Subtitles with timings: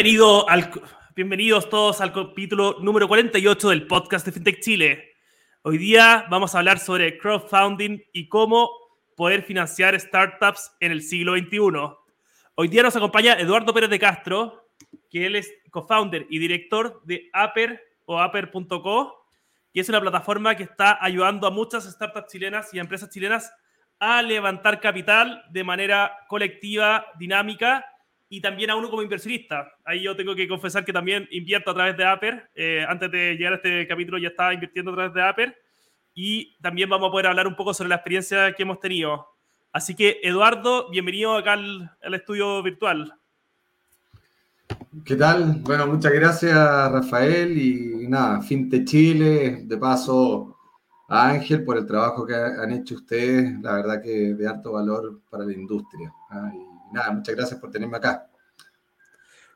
[0.00, 0.46] Bienvenido
[1.16, 5.16] bienvenidos todos al capítulo número 48 del podcast de FinTech Chile.
[5.62, 8.70] Hoy día vamos a hablar sobre crowdfunding y cómo
[9.16, 11.58] poder financiar startups en el siglo XXI.
[12.54, 14.68] Hoy día nos acompaña Eduardo Pérez de Castro,
[15.10, 19.26] que él es co-founder y director de Aper o Aper.co,
[19.74, 23.52] que es una plataforma que está ayudando a muchas startups chilenas y empresas chilenas
[23.98, 27.84] a levantar capital de manera colectiva, dinámica
[28.30, 29.72] y también a uno como inversionista.
[29.84, 32.50] Ahí yo tengo que confesar que también invierto a través de Aper.
[32.54, 35.56] Eh, antes de llegar a este capítulo ya estaba invirtiendo a través de Aper.
[36.14, 39.26] Y también vamos a poder hablar un poco sobre la experiencia que hemos tenido.
[39.72, 43.14] Así que, Eduardo, bienvenido acá al, estudio virtual.
[45.04, 45.60] ¿Qué tal?
[45.62, 47.56] Bueno, muchas gracias, Rafael.
[47.56, 50.58] Y nada, Finte Chile, de paso
[51.08, 53.58] a Ángel por el trabajo que han hecho ustedes.
[53.62, 56.12] La verdad que de alto valor para la industria.
[56.30, 56.52] ¿ah?
[56.92, 58.28] Nada, muchas gracias por tenerme acá.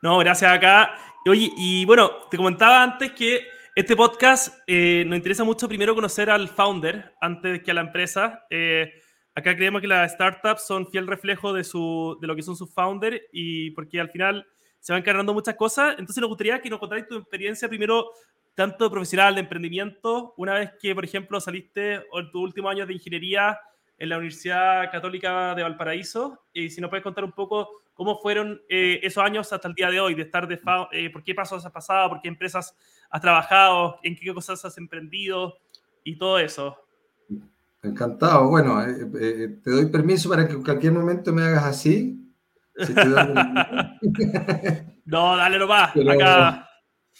[0.01, 0.95] No, gracias acá.
[1.25, 6.29] Oye, y bueno, te comentaba antes que este podcast eh, nos interesa mucho primero conocer
[6.29, 8.45] al founder antes que a la empresa.
[8.49, 8.91] Eh,
[9.33, 12.73] acá creemos que las startups son fiel reflejo de, su, de lo que son sus
[12.73, 14.45] founders y porque al final
[14.79, 15.95] se van cargando muchas cosas.
[15.97, 18.11] Entonces nos gustaría que nos contarais tu experiencia primero
[18.53, 22.93] tanto profesional de emprendimiento, una vez que, por ejemplo, saliste en tu último año de
[22.93, 23.57] ingeniería
[23.97, 26.45] en la Universidad Católica de Valparaíso.
[26.53, 29.89] Y si nos puedes contar un poco cómo fueron eh, esos años hasta el día
[29.89, 30.59] de hoy, de estar de
[30.91, 32.75] eh, por qué pasos has pasado, por qué empresas
[33.09, 35.57] has trabajado, en qué cosas has emprendido
[36.03, 36.77] y todo eso.
[37.81, 38.49] Encantado.
[38.49, 42.19] Bueno, eh, te doy permiso para que en cualquier momento me hagas así.
[45.05, 45.91] no, dale nomás.
[45.93, 46.67] Pero, acá.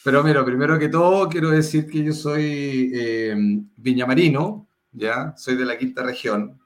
[0.03, 2.91] pero mira, primero que todo quiero decir que yo soy
[3.75, 5.35] viñamarino, ¿ya?
[5.37, 6.59] Soy de la quinta región,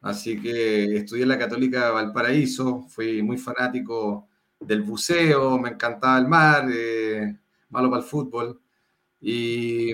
[0.00, 4.28] Así que estudié en la Católica Valparaíso, fui muy fanático
[4.58, 7.36] del buceo, me encantaba el mar, eh,
[7.70, 8.60] malo para el fútbol.
[9.20, 9.92] Y,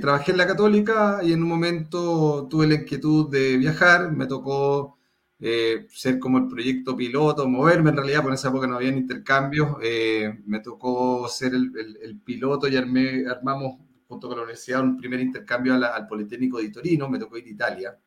[0.00, 4.98] trabajé en la Católica y en un momento tuve la inquietud de viajar, me tocó
[5.40, 8.90] eh, ser como el proyecto piloto, moverme en realidad, porque en esa época no había
[8.90, 13.78] intercambios, eh, me tocó ser el, piloto y armamos
[14.08, 17.50] junto con la universidad un primer intercambio al Politécnico de Torino, me tocó ir a
[17.50, 17.98] Italia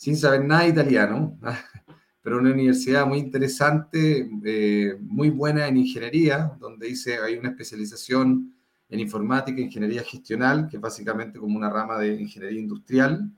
[0.00, 1.38] sin saber nada italiano,
[2.22, 8.54] pero una universidad muy interesante, eh, muy buena en ingeniería, donde dice hay una especialización
[8.88, 13.30] en informática, ingeniería gestional, que es básicamente como una rama de ingeniería industrial,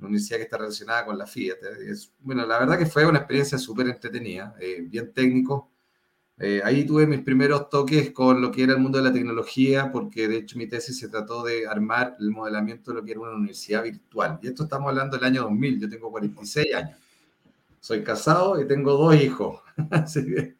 [0.00, 1.58] una universidad que está relacionada con la Fiat.
[1.86, 5.70] Es, bueno, la verdad que fue una experiencia súper entretenida, eh, bien técnico,
[6.42, 9.92] eh, ahí tuve mis primeros toques con lo que era el mundo de la tecnología,
[9.92, 13.20] porque de hecho mi tesis se trató de armar el modelamiento de lo que era
[13.20, 14.38] una universidad virtual.
[14.42, 16.98] Y esto estamos hablando del año 2000, yo tengo 46 años.
[17.80, 19.60] Soy casado y tengo dos hijos.
[19.90, 20.56] así, que,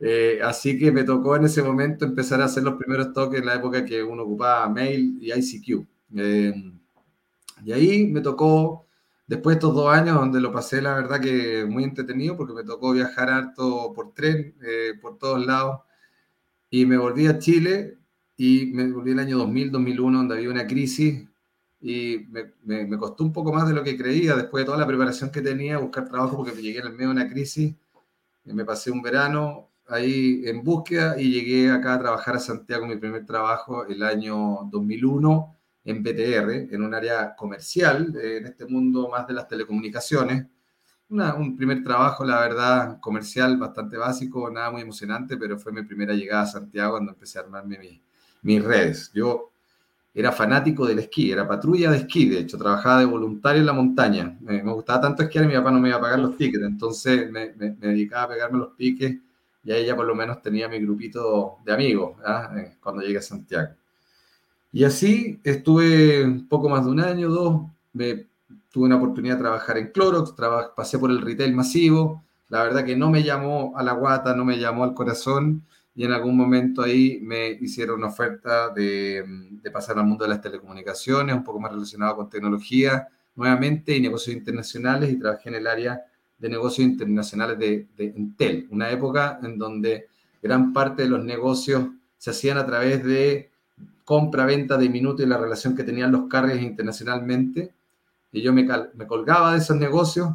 [0.00, 3.46] eh, así que me tocó en ese momento empezar a hacer los primeros toques en
[3.46, 5.86] la época que uno ocupaba mail y ICQ.
[6.16, 6.54] Eh,
[7.64, 8.85] y ahí me tocó
[9.26, 12.62] Después de estos dos años donde lo pasé, la verdad que muy entretenido porque me
[12.62, 15.80] tocó viajar harto por tren, eh, por todos lados,
[16.70, 17.98] y me volví a Chile
[18.36, 21.26] y me volví el año 2000, 2001, donde había una crisis
[21.80, 25.30] y me, costó un poco más de lo que creía después de toda la preparación
[25.30, 27.74] que tenía, buscar trabajo porque me llegué en el medio de una crisis,
[28.44, 32.86] y me pasé un verano ahí en búsqueda y llegué acá a trabajar a Santiago,
[32.86, 35.55] mi primer trabajo el año 2001
[35.86, 40.46] en BTR, en un área comercial, eh, en este mundo más de las telecomunicaciones.
[41.08, 46.12] un primer trabajo, la verdad, comercial bastante básico, nada muy emocionante, pero fue mi primera
[46.14, 48.02] llegada a Santiago cuando empecé a armarme
[48.42, 49.12] mis redes.
[49.14, 49.52] Yo
[50.12, 53.72] era fanático del esquí, era patrulla de esquí, de hecho, trabajaba de voluntario en la
[53.72, 54.36] montaña.
[54.40, 57.30] me gustaba tanto esquiar y mi papá no me iba a pagar los tickets, entonces
[57.30, 59.16] me, dedicaba a pegarme los piques
[59.62, 62.50] y ahí ya por lo menos tenía mi grupito de amigos ¿ah?
[62.56, 63.74] eh, cuando llegué a Santiago.
[64.76, 67.62] Y así estuve poco más de un año, dos,
[67.94, 68.26] me,
[68.70, 70.34] tuve una oportunidad de trabajar en Clorox,
[70.76, 74.44] pasé por el retail masivo, la verdad que no me llamó a la guata, no
[74.44, 75.64] me llamó al corazón.
[75.94, 79.24] Y en algún momento ahí me hicieron una oferta de,
[79.62, 84.02] de pasar al mundo de las telecomunicaciones, un poco más relacionado con tecnología nuevamente y
[84.02, 85.10] negocios internacionales.
[85.10, 86.02] Y trabajé en el área
[86.36, 90.08] de negocios internacionales de, de Intel, una época en donde
[90.42, 91.86] gran parte de los negocios
[92.18, 93.55] se hacían a través de
[94.06, 97.74] compra-venta de minutos y la relación que tenían los carriers internacionalmente.
[98.30, 98.64] Y yo me,
[99.06, 100.30] colgaba de esos negocios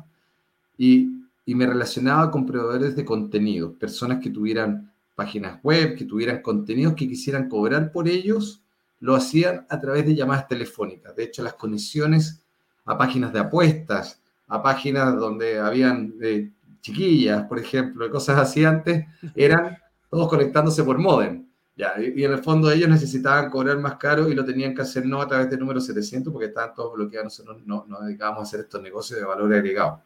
[0.78, 6.42] y, y, me relacionaba con proveedores de contenido, personas que tuvieran páginas web, que tuvieran
[6.42, 8.62] contenidos que quisieran cobrar por ellos,
[9.00, 11.16] lo hacían a través de llamadas telefónicas.
[11.16, 12.44] De hecho, las conexiones
[12.86, 16.52] a páginas de apuestas, a páginas donde habían eh,
[16.82, 19.78] chiquillas, por ejemplo, cosas así antes, eran
[20.10, 21.51] todos conectándose por modem.
[21.76, 25.22] Y, en el fondo ellos necesitaban cobrar más caro y lo tenían que hacer no
[25.22, 28.60] a través del número 700 porque estaban todos bloqueados, nosotros no nos dedicábamos a hacer
[28.62, 30.02] estos negocios de valor agregado.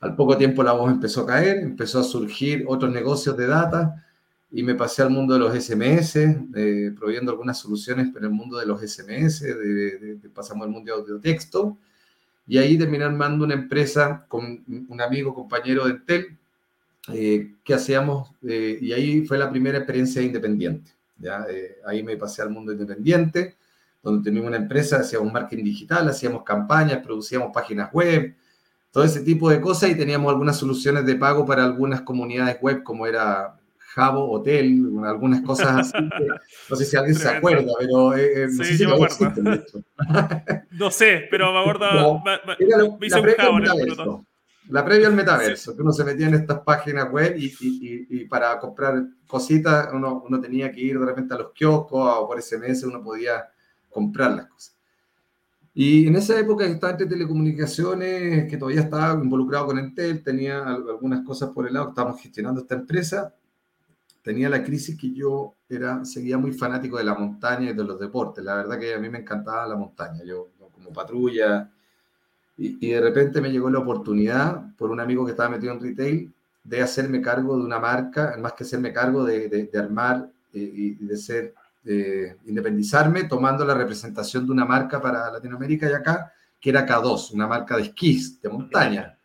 [0.00, 4.04] Al poco tiempo la voz empezó a caer, empezó a surgir otros negocios de data
[4.50, 8.38] y me pasé al mundo de los SMS, eh, proveyendo algunas soluciones pero en el
[8.38, 9.44] mundo de los SMS,
[10.32, 11.76] pasamos al mundo de audio texto
[12.46, 16.38] y ahí terminé armando una empresa con un amigo, compañero de Entel,
[17.12, 20.92] eh, que hacíamos, eh, y ahí fue la primera experiencia independiente.
[21.18, 21.44] ¿ya?
[21.50, 23.56] Eh, ahí me pasé al mundo independiente,
[24.02, 28.34] donde teníamos una empresa, hacíamos marketing digital, hacíamos campañas, producíamos páginas web,
[28.90, 32.82] todo ese tipo de cosas y teníamos algunas soluciones de pago para algunas comunidades web,
[32.82, 33.56] como era
[33.94, 35.92] Jabo Hotel, algunas cosas así.
[36.70, 39.32] no sé si alguien se acuerda, pero eh, no sé si me acuerdo.
[40.70, 42.22] no sé, pero me acuerdo.
[42.24, 44.24] me, hice un Jabo
[44.68, 48.24] la previa al metaverso, que uno se metía en estas páginas web y, y, y,
[48.26, 52.40] para comprar cositas uno, uno, tenía que ir de repente a los kioscos o por
[52.40, 53.48] SMS uno podía
[53.90, 54.76] comprar las cosas.
[55.74, 61.24] Y en esa época estaba entre telecomunicaciones, que todavía estaba involucrado con Entel, tenía algunas
[61.24, 63.34] cosas por el lado, estábamos gestionando esta empresa,
[64.22, 67.98] tenía la crisis que yo era, seguía muy fanático de la montaña y de los
[67.98, 68.44] deportes.
[68.44, 70.22] La verdad que a mí me encantaba la montaña.
[70.24, 71.70] Yo como patrulla,
[72.56, 76.32] y, de repente me llegó la oportunidad por un amigo que estaba metido en retail
[76.62, 80.94] de hacerme cargo de una marca, más que hacerme cargo de, de, armar eh, y
[80.94, 86.70] de ser, de independizarme, tomando la representación de una marca para Latinoamérica y acá, que
[86.70, 89.18] era K2, una marca de esquís, de montaña.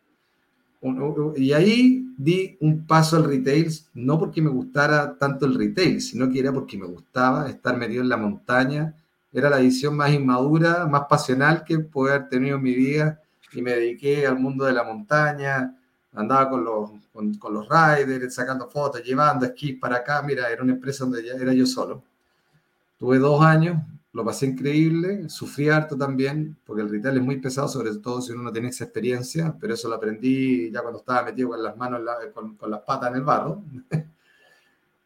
[1.36, 6.30] Y ahí di un paso al retail, no porque me gustara tanto el retail, sino
[6.30, 8.94] que era porque me gustaba estar metido en la montaña
[9.32, 13.20] era la edición más inmadura, más pasional que pude haber tenido en mi vida
[13.52, 15.76] y me dediqué al mundo de la montaña,
[16.12, 20.72] andaba con los, con, los riders, sacando fotos, llevando esquís para acá, mira, era una
[20.72, 22.02] empresa donde era yo solo.
[22.98, 23.82] Tuve dos años,
[24.12, 28.32] lo pasé increíble, sufrí harto también, porque el retail es muy pesado, sobre todo si
[28.32, 31.76] uno no tiene esa experiencia, pero eso lo aprendí ya cuando estaba metido con las
[31.76, 32.00] manos,
[32.34, 33.62] con, con las patas en el barro.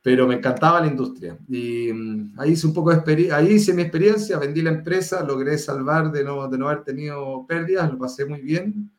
[0.05, 1.39] pero me encantaba la industria.
[1.49, 5.57] Y mm, ahí hice un poco de ahí hice mi experiencia, vendí la empresa, logré
[5.57, 8.91] salvar de no, de no haber tenido pérdidas, lo pasé muy bien.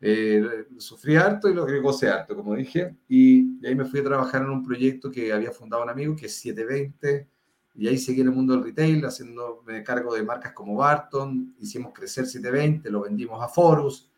[0.00, 2.96] Eh, sufrí harto y lo gocé harto, como dije.
[3.08, 6.26] Y, ahí me fui a trabajar en un proyecto que había fundado un amigo, que
[6.26, 7.28] es 720.
[7.76, 11.54] Y ahí seguí en el mundo del retail, haciéndome cargo de marcas como Barton.
[11.60, 14.10] Hicimos crecer 720, lo vendimos a Forus.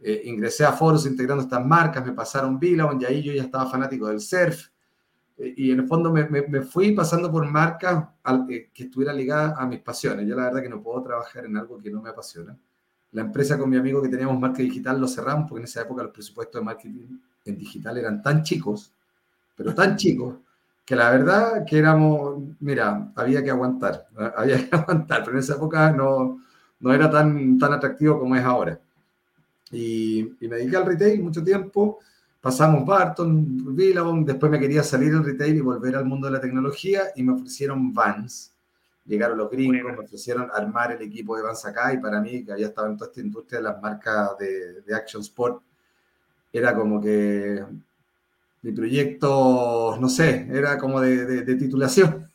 [0.00, 3.68] Eh, ingresé a Forus integrando estas marcas, me pasaron Billabong y ahí yo ya estaba
[3.68, 4.70] fanático del surf
[5.56, 8.04] y en el fondo me, me, fui pasando por marcas
[8.46, 10.26] que, que estuviera ligada a mis pasiones.
[10.26, 12.56] Yo la verdad que no puedo trabajar en algo que no me apasiona.
[13.12, 16.02] La empresa con mi amigo que teníamos marca digital lo cerramos porque en esa época
[16.02, 18.92] los presupuestos de marketing en digital eran tan chicos,
[19.56, 20.36] pero tan chicos,
[20.84, 25.54] que la verdad que éramos, mira, había que aguantar, había que aguantar, pero en esa
[25.54, 26.40] época no,
[26.80, 28.78] no era tan, tan atractivo como es ahora.
[29.72, 32.00] Y, y me dediqué al retail mucho tiempo
[32.40, 36.40] pasamos Barton, Billabong, después me quería salir del retail y volver al mundo de la
[36.40, 38.52] tecnología y me ofrecieron Vans.
[39.04, 42.52] Llegaron los gringos, me ofrecieron armar el equipo de Vans acá y para mí, que
[42.52, 45.62] había estado en toda esta industria de las marcas de, de Action Sport,
[46.52, 47.64] era como que
[48.62, 52.28] mi proyecto, no sé, era como de, de, titulación.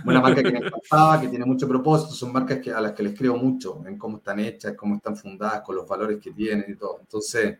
[0.04, 3.02] Una marca que me encantaba, que tiene mucho propósito, son marcas que, a las que
[3.02, 6.64] les creo mucho en cómo están hechas, cómo están fundadas, con los valores que tienen
[6.68, 6.98] y todo.
[7.00, 7.58] Entonces,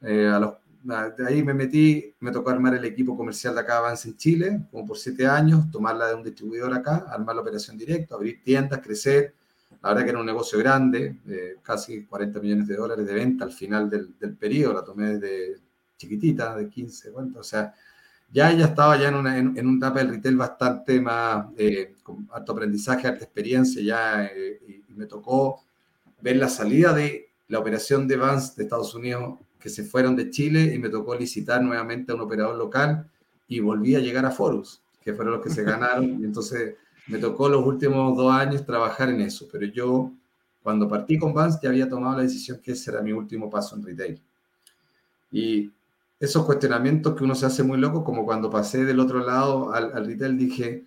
[0.00, 0.54] eh, a los
[0.84, 4.60] de ahí me metí, me tocó armar el equipo comercial de acá Avance en Chile,
[4.70, 8.80] como por siete años, tomarla de un distribuidor acá, armar la operación directa, abrir tiendas,
[8.80, 9.34] crecer.
[9.82, 11.18] La verdad que era un negocio grande,
[11.62, 15.60] casi 40 millones de dólares de venta al final del, del periodo, la tomé desde
[15.96, 17.40] chiquitita, de 15, ¿cuánto?
[17.40, 17.74] O sea,
[18.30, 22.28] ya ella estaba ya en una, en, en etapa del retail bastante más, eh, con
[22.32, 25.62] alto aprendizaje, alta experiencia, ya, eh, y me tocó
[26.20, 30.28] ver la salida de la operación de Vans de Estados Unidos que se fueron de
[30.28, 33.08] Chile y me tocó licitar nuevamente a un operador local
[33.48, 36.20] y volví a llegar a Forus, que fueron los que se ganaron.
[36.20, 36.74] Y entonces
[37.06, 39.48] me tocó los últimos dos años trabajar en eso.
[39.50, 40.12] Pero yo,
[40.62, 43.74] cuando partí con Vans, ya había tomado la decisión que ese era mi último paso
[43.74, 44.20] en retail.
[45.32, 45.72] Y
[46.20, 49.94] esos cuestionamientos que uno se hace muy loco, como cuando pasé del otro lado al,
[49.94, 50.84] al retail, dije,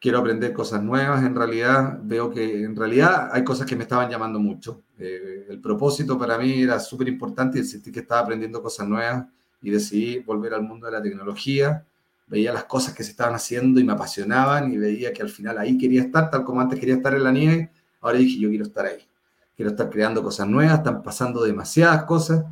[0.00, 1.22] quiero aprender cosas nuevas.
[1.24, 4.82] En realidad, veo que en realidad hay cosas que me estaban llamando mucho.
[4.98, 9.26] Eh, el propósito para mí era súper importante y sentí que estaba aprendiendo cosas nuevas
[9.62, 11.84] y decidí volver al mundo de la tecnología.
[12.26, 15.58] Veía las cosas que se estaban haciendo y me apasionaban y veía que al final
[15.58, 17.70] ahí quería estar, tal como antes quería estar en la nieve.
[18.00, 19.08] Ahora dije, yo quiero estar ahí.
[19.56, 22.44] Quiero estar creando cosas nuevas, están pasando demasiadas cosas.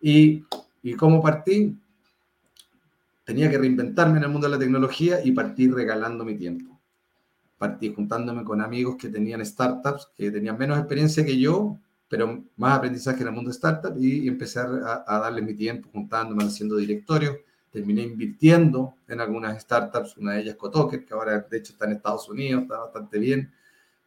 [0.00, 0.44] ¿Y,
[0.82, 1.76] y cómo partí?
[3.24, 6.71] tenía que reinventarme en el mundo de la tecnología y partí regalando mi tiempo.
[7.62, 11.78] Partí juntándome con amigos que tenían startups, que tenían menos experiencia que yo,
[12.08, 15.88] pero más aprendizaje en el mundo de startups y empecé a, a darle mi tiempo
[15.92, 17.36] juntándome, haciendo directorios.
[17.70, 21.92] Terminé invirtiendo en algunas startups, una de ellas Cotoker, que ahora de hecho está en
[21.92, 23.48] Estados Unidos, está bastante bien,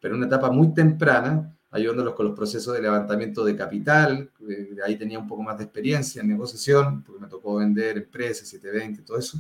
[0.01, 4.31] pero en una etapa muy temprana, ayudándolos con los procesos de levantamiento de capital.
[4.49, 8.49] Eh, ahí tenía un poco más de experiencia en negociación, porque me tocó vender empresas,
[8.49, 9.39] 720, todo eso.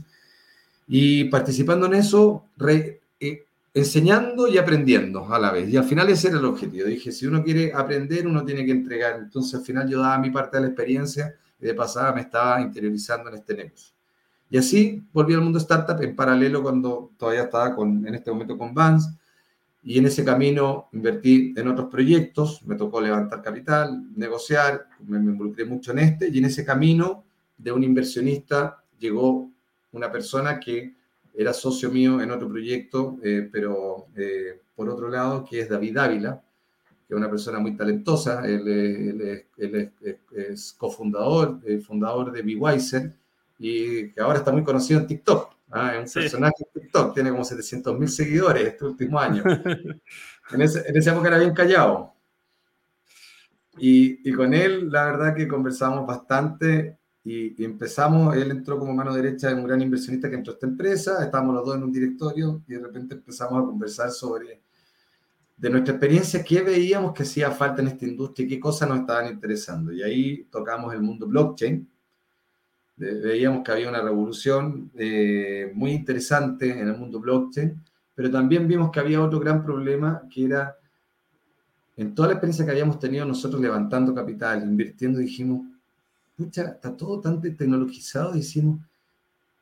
[0.87, 2.45] Y participando en eso,
[3.19, 3.45] eh,
[3.75, 5.67] enseñando y aprendiendo a la vez.
[5.69, 6.87] Y al final ese era el objetivo.
[6.87, 9.19] Dije, si uno quiere aprender, uno tiene que entregar.
[9.19, 12.61] Entonces al final yo daba mi parte de la experiencia y de pasada me estaba
[12.61, 13.93] interiorizando en este negocio.
[14.49, 18.73] Y así volví al mundo startup en paralelo cuando todavía estaba en este momento con
[18.73, 19.09] Vans.
[19.83, 25.65] Y en ese camino invertí en otros proyectos, me tocó levantar capital, negociar, me involucré
[25.65, 26.29] mucho en este.
[26.29, 27.25] Y en ese camino
[27.57, 29.51] de un inversionista llegó
[29.91, 30.95] una persona que
[31.37, 35.97] era socio mío en otro proyecto, eh, pero eh, por otro lado, que es David
[35.97, 36.41] Ávila,
[37.07, 42.41] que es una persona muy talentosa, él, él, él es, es, cofundador, eh, fundador de
[42.41, 43.13] BeWiser,
[43.59, 45.55] y que ahora está muy conocido en TikTok.
[45.71, 45.95] ¿ah?
[45.95, 46.19] Es un sí.
[46.19, 49.43] personaje en TikTok, tiene como 700 mil seguidores este último año.
[50.51, 52.13] en, ese, en esa época era bien callado.
[53.77, 58.93] Y, y, con él, la verdad que conversamos bastante y, y, empezamos, él entró como
[58.93, 61.83] mano derecha de un gran inversionista que entró a esta empresa, estábamos los dos en
[61.83, 64.61] un directorio y de repente empezamos a conversar sobre
[65.57, 69.31] de nuestra experiencia, qué veíamos que hacía falta en esta industria qué cosas nos estaban
[69.31, 69.91] interesando.
[69.91, 71.87] Y ahí tocamos el mundo blockchain.
[72.97, 77.81] Veíamos que había una revolución eh, muy interesante en el mundo blockchain,
[78.13, 80.77] pero también vimos que había otro gran problema que era,
[81.97, 85.67] en toda la experiencia que habíamos tenido nosotros levantando capital, invirtiendo, dijimos,
[86.37, 88.79] pucha, está todo tan tecnologizado, decimos,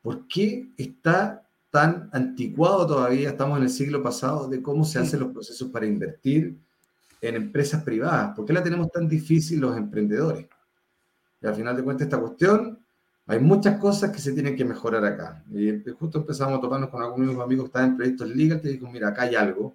[0.02, 3.30] ¿por qué está tan anticuado todavía?
[3.30, 6.56] Estamos en el siglo pasado de cómo se hacen los procesos para invertir
[7.22, 8.36] en empresas privadas.
[8.36, 10.46] ¿Por qué la tenemos tan difícil los emprendedores?
[11.42, 12.80] Y al final de cuentas, esta cuestión,
[13.26, 15.44] hay muchas cosas que se tienen que mejorar acá.
[15.54, 18.88] Y justo empezamos a toparnos con algunos amigos que estaban en proyectos legal, que dijo,
[18.90, 19.74] mira, acá hay algo.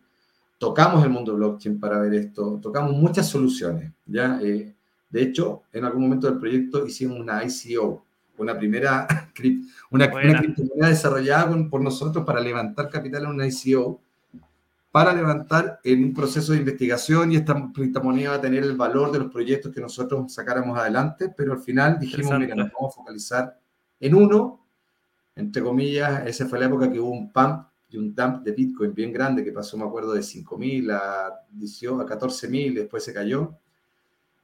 [0.59, 4.41] Tocamos el mundo blockchain para ver esto, tocamos muchas soluciones, ¿ya?
[4.43, 4.75] Eh,
[5.11, 8.05] de hecho, en algún momento del proyecto hicimos una ICO,
[8.37, 9.07] una primera
[9.91, 14.01] una, una criptomoneda desarrollada por nosotros para levantar capital en una ICO,
[14.91, 19.13] para levantar en un proceso de investigación y esta criptomoneda va a tener el valor
[19.13, 22.97] de los proyectos que nosotros sacáramos adelante, pero al final dijimos, mira, nos vamos a
[22.97, 23.59] focalizar
[24.01, 24.65] en uno,
[25.37, 28.93] entre comillas, esa fue la época que hubo un pump y un dump de Bitcoin
[28.93, 33.55] bien grande que pasó, me acuerdo, de 5.000 a, 18, a 14.000, después se cayó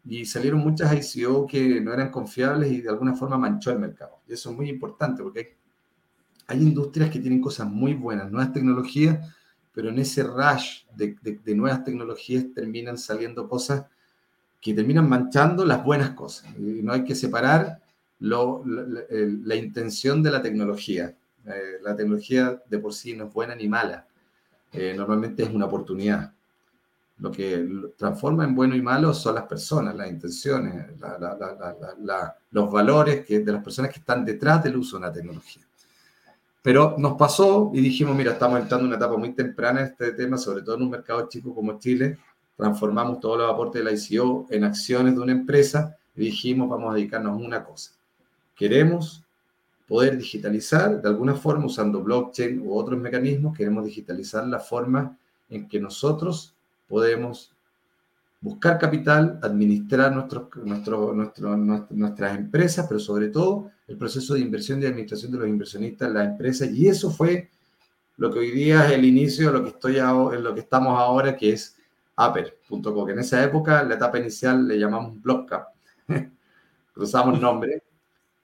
[0.06, 4.20] y salieron muchas ICO que no eran confiables y de alguna forma manchó el mercado.
[4.28, 5.46] Y eso es muy importante porque hay,
[6.58, 9.34] hay industrias que tienen cosas muy buenas, nuevas tecnologías,
[9.72, 13.86] pero en ese rush de, de, de, nuevas tecnologías terminan saliendo cosas
[14.60, 16.54] que terminan manchando las buenas cosas.
[16.58, 17.80] Y no hay que separar
[18.20, 21.14] lo, la, la, intención de la tecnología.
[21.46, 24.06] Eh, la tecnología de por sí no es buena ni mala.
[24.72, 26.32] Eh, normalmente es una oportunidad.
[27.18, 27.66] Lo que
[27.96, 33.24] transforma en bueno y malo son las personas, las intenciones, la, la, la, los valores
[33.24, 35.62] que, de las personas que están detrás del uso de la tecnología.
[36.60, 40.12] Pero nos pasó y dijimos, mira, estamos entrando en una etapa muy temprana en este
[40.12, 42.18] tema, sobre todo en un mercado chico como Chile.
[42.56, 46.90] Transformamos todos los aportes de la ICO en acciones de una empresa y dijimos, vamos
[46.90, 47.92] a dedicarnos a una cosa.
[48.56, 49.22] Queremos
[49.86, 55.16] poder digitalizar de alguna forma usando blockchain u otros mecanismos, queremos digitalizar la forma
[55.50, 56.53] en que nosotros
[56.88, 57.54] podemos
[58.44, 64.82] buscar capital, administrar nuestro, nuestro, nuestro, nuestras empresas, pero sobre todo el proceso de inversión
[64.82, 66.70] y administración de los inversionistas en las empresas.
[66.72, 67.50] Y eso fue
[68.18, 70.98] lo que hoy día es el inicio de lo que, estoy en lo que estamos
[70.98, 71.76] ahora, que es
[72.16, 75.68] Aper.co, que en esa época, la etapa inicial, le llamamos Blockcap.
[76.94, 77.82] Cruzamos nombre.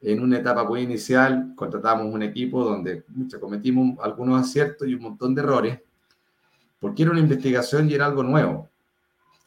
[0.00, 3.04] En una etapa muy inicial, contratamos un equipo donde
[3.38, 5.80] cometimos algunos aciertos y un montón de errores
[6.80, 8.68] porque era una investigación y era algo nuevo.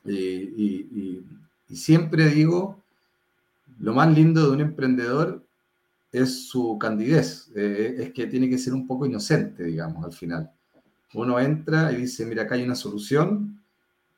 [0.06, 1.26] Y, y,
[1.68, 2.80] y, siempre digo,
[3.80, 5.44] lo más lindo de un emprendedor
[6.12, 10.52] es su candidez, eh, es que tiene que ser un poco inocente, digamos, al final.
[11.16, 13.60] Uno entra y dice, mira, acá hay una solución,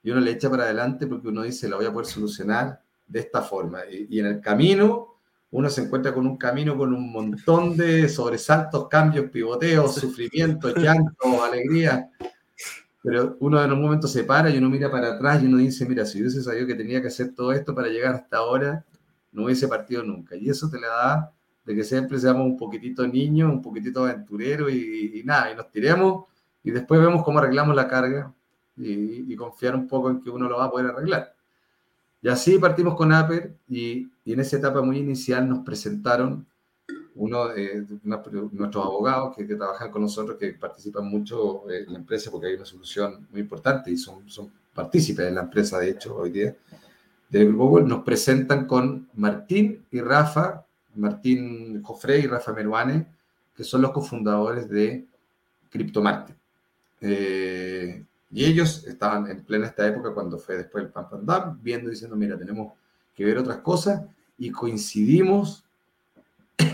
[0.03, 3.19] y uno le echa para adelante porque uno dice, la voy a poder solucionar de
[3.19, 3.79] esta forma.
[3.89, 5.15] Y, y en el camino,
[5.51, 11.15] uno se encuentra con un camino con un montón de sobresaltos, cambios, pivoteos, sufrimientos, llantos,
[11.41, 12.09] alegría
[13.05, 15.85] pero uno en un momento se para y uno mira para atrás y uno dice,
[15.85, 18.83] mira, si hubiese sabido que tenía que hacer todo esto para llegar hasta ahora,
[19.31, 20.35] no hubiese partido nunca.
[20.35, 21.31] Y eso te le da
[21.65, 26.25] de que siempre seamos un poquitito niños, un poquitito aventureros y, nada, y nos tiremos
[26.63, 28.33] y después vemos cómo arreglamos la carga
[28.75, 31.35] y, confiar un poco en que uno lo va a poder arreglar.
[32.23, 36.47] Y así partimos con Aper y, y en esa etapa muy inicial nos presentaron
[37.15, 42.29] uno de nuestros abogados que, que, trabajan con nosotros, que participan mucho en la empresa
[42.29, 46.15] porque hay una solución muy importante y son, son partícipes en la empresa, de hecho,
[46.17, 46.55] hoy día,
[47.29, 50.65] del Google, nos presentan con Martín y Rafa,
[50.95, 53.07] Martín Jofre y Rafa Meruane,
[53.55, 55.05] que son los cofundadores de
[55.71, 56.35] CryptoMarket.
[57.01, 61.89] Eh, y ellos estaban en plena esta época, cuando fue después el Pam Pam viendo
[61.89, 62.73] y diciendo, mira, tenemos
[63.15, 64.03] que ver otras cosas,
[64.37, 65.64] y coincidimos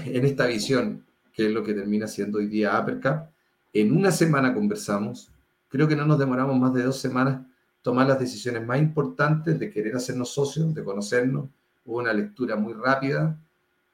[0.06, 3.30] en esta visión, que es lo que termina siendo hoy día Uppercap.
[3.74, 5.32] En una semana conversamos,
[5.70, 7.42] creo que no nos demoramos más de dos semanas
[7.82, 11.50] tomar las decisiones más importantes de querer hacernos socios, de conocernos.
[11.86, 13.38] Hubo una lectura muy rápida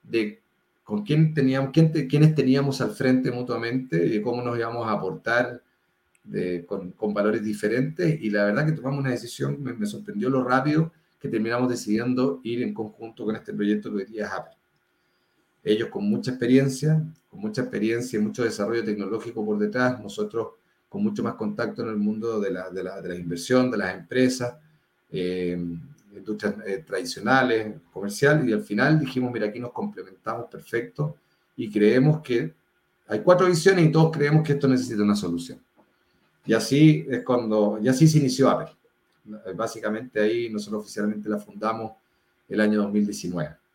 [0.03, 0.41] de
[0.83, 4.93] con quién teníamos, quién quiénes teníamos al frente mutuamente y de cómo nos íbamos a
[4.93, 5.61] aportar
[6.65, 8.21] con, valores diferentes.
[8.21, 12.39] Y la verdad que tomamos una decisión, me, me, sorprendió lo rápido que terminamos decidiendo
[12.43, 14.56] ir en conjunto con este proyecto que hoy día es Apple
[15.67, 20.49] ellos con mucha experiencia, con mucha experiencia y mucho desarrollo tecnológico por detrás, nosotros
[20.87, 23.77] con mucho más contacto en el mundo de la, de la, de la inversión, de
[23.77, 24.55] las empresas,
[25.11, 25.57] eh,
[26.15, 31.17] industrias eh, tradicionales, comerciales, y al final dijimos, mira, aquí nos complementamos perfecto
[31.55, 32.53] y creemos que
[33.07, 35.59] hay cuatro visiones y todos creemos que esto necesita una solución.
[36.45, 38.73] Y así es cuando, y así se inició Apple.
[39.55, 41.91] Básicamente ahí nosotros oficialmente la fundamos
[42.47, 43.66] el año 2019.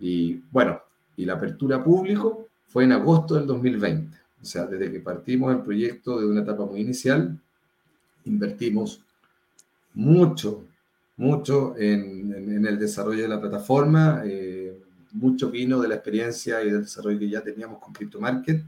[0.00, 0.80] Y bueno,
[1.16, 4.16] y la apertura público fue en agosto del 2020.
[4.42, 7.38] O sea, desde que partimos el proyecto de una etapa muy inicial,
[8.24, 9.02] invertimos
[9.94, 10.64] mucho,
[11.16, 14.78] mucho en, en, el desarrollo de la plataforma, eh,
[15.12, 18.64] mucho vino de la experiencia y del desarrollo que ya teníamos con CryptoMarket,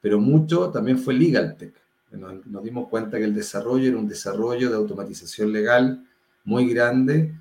[0.00, 1.74] pero mucho también fue LegalTech.
[2.12, 6.06] Nos, nos dimos cuenta que el desarrollo era un desarrollo de automatización legal
[6.44, 7.34] muy grande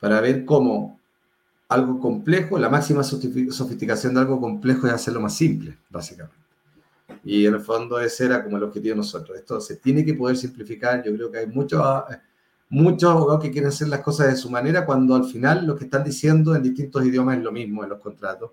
[0.00, 0.98] para ver cómo
[1.68, 6.36] algo complejo, la máxima sofisticación de algo complejo es hacerlo más simple, básicamente.
[7.24, 9.36] Y en el fondo ese era como el objetivo de nosotros.
[9.36, 11.02] Esto se tiene que poder simplificar.
[11.04, 11.82] Yo creo que hay muchos,
[12.68, 15.84] muchos abogados que quieren hacer las cosas de su manera cuando al final lo que
[15.84, 18.52] están diciendo en distintos idiomas es lo mismo en los contratos.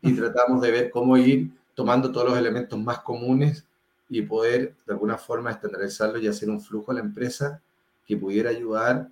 [0.00, 3.64] Y tratamos de ver cómo ir tomando todos los elementos más comunes
[4.08, 7.60] y poder de alguna forma estandarizarlo y hacer un flujo a la empresa
[8.06, 9.08] que pudiera ayudar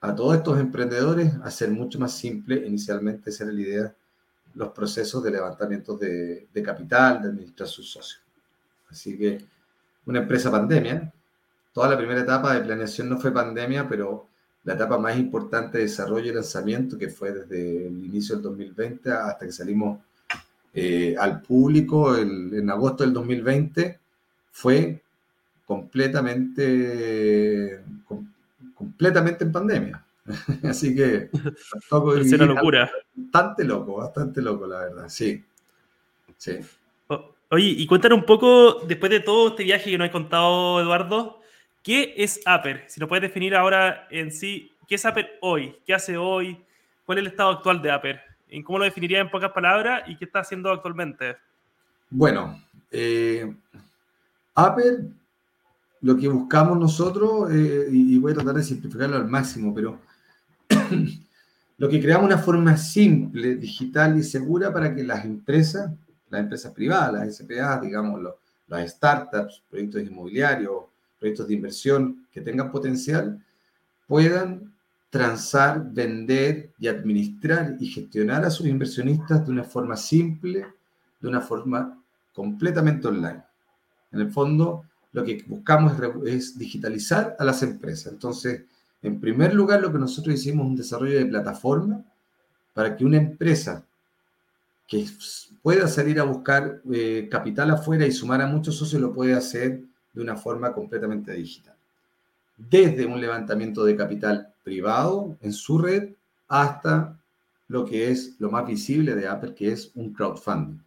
[0.00, 3.94] a todos estos emprendedores a ser mucho más simple, inicialmente esa era la idea,
[4.54, 8.22] los procesos de levantamiento de, de capital, de administrar sus socios.
[8.90, 9.44] Así que
[10.06, 11.12] una empresa pandemia,
[11.72, 14.26] toda la primera etapa de planeación no fue pandemia, pero
[14.64, 19.12] la etapa más importante de desarrollo y lanzamiento, que fue desde el inicio del 2020
[19.12, 20.00] hasta que salimos
[20.74, 23.98] eh, al público en agosto del 2020,
[24.50, 25.02] fue
[25.66, 27.80] completamente,
[28.80, 30.02] completamente en pandemia.
[30.64, 31.28] Así que
[32.20, 32.90] es una locura.
[33.14, 35.44] Bastante loco, bastante loco, la verdad, sí.
[36.38, 36.58] sí.
[37.50, 41.40] Oye, y cuéntanos un poco, después de todo este viaje que nos has contado, Eduardo,
[41.82, 42.84] ¿qué es Aper?
[42.88, 45.76] Si lo puedes definir ahora en sí, ¿qué es Aper hoy?
[45.84, 46.58] ¿Qué hace hoy?
[47.04, 48.22] ¿Cuál es el estado actual de Aper?
[48.64, 51.36] ¿Cómo lo definiría en pocas palabras y qué está haciendo actualmente?
[52.08, 53.52] Bueno, eh,
[54.54, 55.00] Aper
[56.02, 59.98] lo que buscamos nosotros, eh, y, voy a tratar de simplificarlo al máximo, pero
[61.78, 65.90] lo que creamos una forma simple, digital y segura para que las empresas,
[66.30, 68.20] las empresas privadas, las SPA, digamos,
[68.68, 70.84] las startups, proyectos inmobiliarios,
[71.18, 73.44] proyectos de inversión que tengan potencial,
[74.06, 74.72] puedan
[75.10, 80.66] transar, vender y administrar y gestionar a sus inversionistas de una forma simple,
[81.20, 82.00] de una forma
[82.32, 83.42] completamente online.
[84.12, 85.94] En el fondo, lo que buscamos
[86.26, 88.12] es, digitalizar a las empresas.
[88.12, 88.62] Entonces,
[89.02, 92.04] en primer lugar, lo que nosotros hicimos es un desarrollo de plataforma
[92.74, 93.84] para que una empresa
[94.86, 95.06] que
[95.62, 99.82] pueda salir a buscar eh, capital afuera y sumar a muchos socios lo puede hacer
[100.12, 101.74] de una forma completamente digital.
[102.56, 106.10] Desde un levantamiento de capital privado en su red
[106.48, 107.16] hasta
[107.68, 110.80] lo que es lo más visible de Apple, que es un crowdfunding.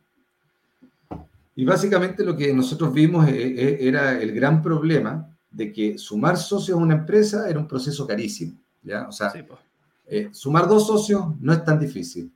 [1.56, 6.38] Y básicamente lo que nosotros vimos eh, eh, era el gran problema de que sumar
[6.38, 8.58] socios a una empresa era un proceso carísimo.
[8.82, 9.08] ¿ya?
[9.08, 9.32] O sea,
[10.08, 12.32] eh, sumar dos socios no es tan difícil,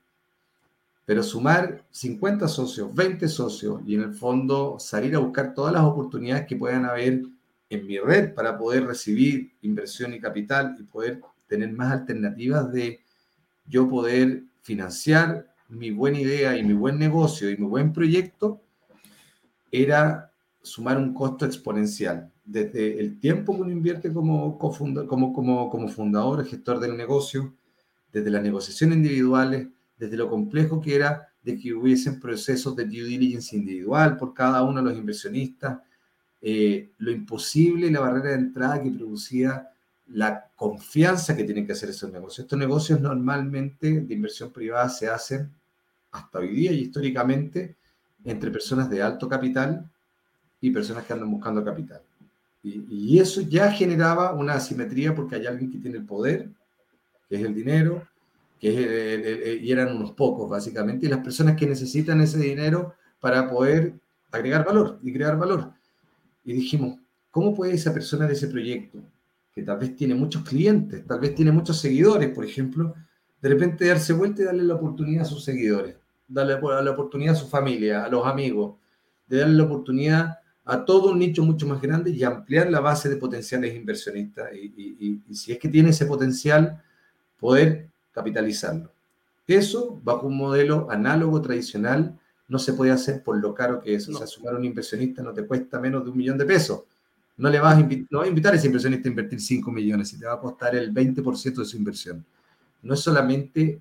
[1.05, 5.83] pero sumar 50 socios, 20 socios y en el fondo salir a buscar todas las
[5.83, 7.23] oportunidades que puedan haber
[7.69, 13.01] en mi red para poder recibir inversión y capital y poder tener más alternativas de
[13.65, 18.61] yo poder financiar mi buena idea y mi buen negocio y mi buen proyecto
[19.71, 22.31] era sumar un costo exponencial.
[22.45, 27.53] Desde el tiempo que uno invierte como, como, como, como fundador, gestor del negocio,
[28.11, 33.03] desde las negociaciones individuales, desde lo complejo que era de que hubiesen procesos de due
[33.03, 35.79] diligence individual por cada uno de los inversionistas,
[36.41, 39.69] eh, lo imposible y la barrera de entrada que producía
[40.07, 42.45] la confianza que tienen que hacer esos negocios.
[42.45, 45.51] Estos negocios normalmente de inversión privada se hacen
[46.11, 47.75] hasta hoy día y históricamente
[48.27, 49.89] entre personas de alto capital
[50.59, 52.01] y personas que andan buscando capital.
[52.61, 56.49] Y, eso ya generaba una asimetría porque hay alguien que tiene el poder,
[57.29, 58.05] que es el dinero,
[58.59, 63.49] que es y eran unos pocos básicamente, y las personas que necesitan ese dinero para
[63.49, 63.93] poder
[64.31, 65.71] agregar valor y crear valor.
[66.43, 66.99] Y dijimos,
[67.31, 68.99] ¿cómo puede esa persona de ese proyecto,
[69.55, 72.93] que tal vez tiene muchos clientes, tal vez tiene muchos seguidores, por ejemplo,
[73.41, 75.95] de repente darse vuelta y darle la oportunidad a sus seguidores,
[76.27, 78.75] darle la oportunidad a su familia, a los amigos,
[79.27, 83.07] de darle la oportunidad a todo un nicho mucho más grande y ampliar la base
[83.07, 84.49] de potenciales inversionistas.
[84.53, 86.81] Y, y si es que tiene ese potencial,
[87.39, 88.91] poder capitalizarlo.
[89.47, 94.07] Eso, bajo un modelo análogo tradicional, no se puede hacer por lo caro que es.
[94.09, 96.83] O sea, sumar a un inversionista no te cuesta menos de un millón de pesos.
[97.37, 100.19] No le vas a, no a invitar a ese inversionista a invertir 5 millones, y
[100.19, 102.25] te va a costar el 20% de su inversión.
[102.81, 103.79] No es solamente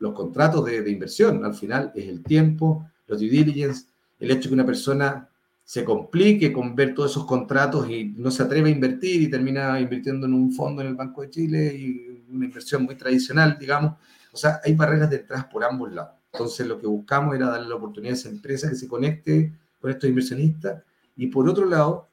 [0.00, 3.86] los contratos de, de, inversión, al final es el tiempo, los due diligence,
[4.18, 5.28] el hecho que una persona
[5.70, 9.78] se complique con ver todos esos contratos y no se atreve a invertir y termina
[9.78, 13.92] invirtiendo en un fondo en el Banco de Chile y una inversión muy tradicional, digamos.
[14.32, 16.14] O sea, hay barreras detrás por ambos lados.
[16.32, 19.90] Entonces, lo que buscamos era darle la oportunidad a esa empresa que se conecte con
[19.92, 20.82] estos inversionistas.
[21.16, 22.08] Y por otro lado,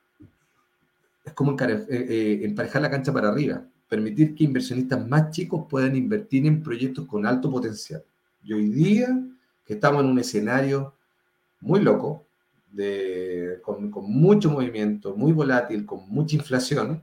[1.25, 5.95] es como eh, eh, emparejar la cancha para arriba, permitir que inversionistas más chicos puedan
[5.95, 8.03] invertir en proyectos con alto potencial.
[8.43, 9.07] Y hoy día,
[9.65, 10.93] que estamos en un escenario
[11.61, 12.25] muy loco,
[12.71, 17.01] de, con, con mucho movimiento, muy volátil, con mucha inflación,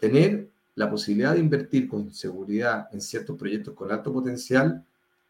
[0.00, 4.84] tener la posibilidad de invertir con seguridad en ciertos proyectos con alto potencial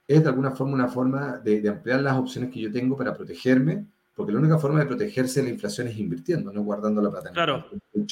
[0.06, 3.84] es de alguna forma una forma de, ampliar las opciones que yo tengo para protegerme,
[4.14, 7.28] porque la única forma de protegerse de la inflación es invirtiendo, no guardando la plata
[7.28, 7.66] en claro.
[7.92, 8.06] el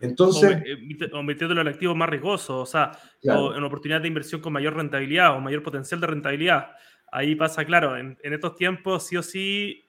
[0.00, 0.62] Entonces,
[1.12, 4.76] o metiéndolo al activo más riesgoso, o sea, en una oportunidad de inversión con mayor
[4.76, 6.68] rentabilidad o mayor potencial de rentabilidad.
[7.10, 9.84] Ahí pasa, claro, en, estos tiempos sí o sí,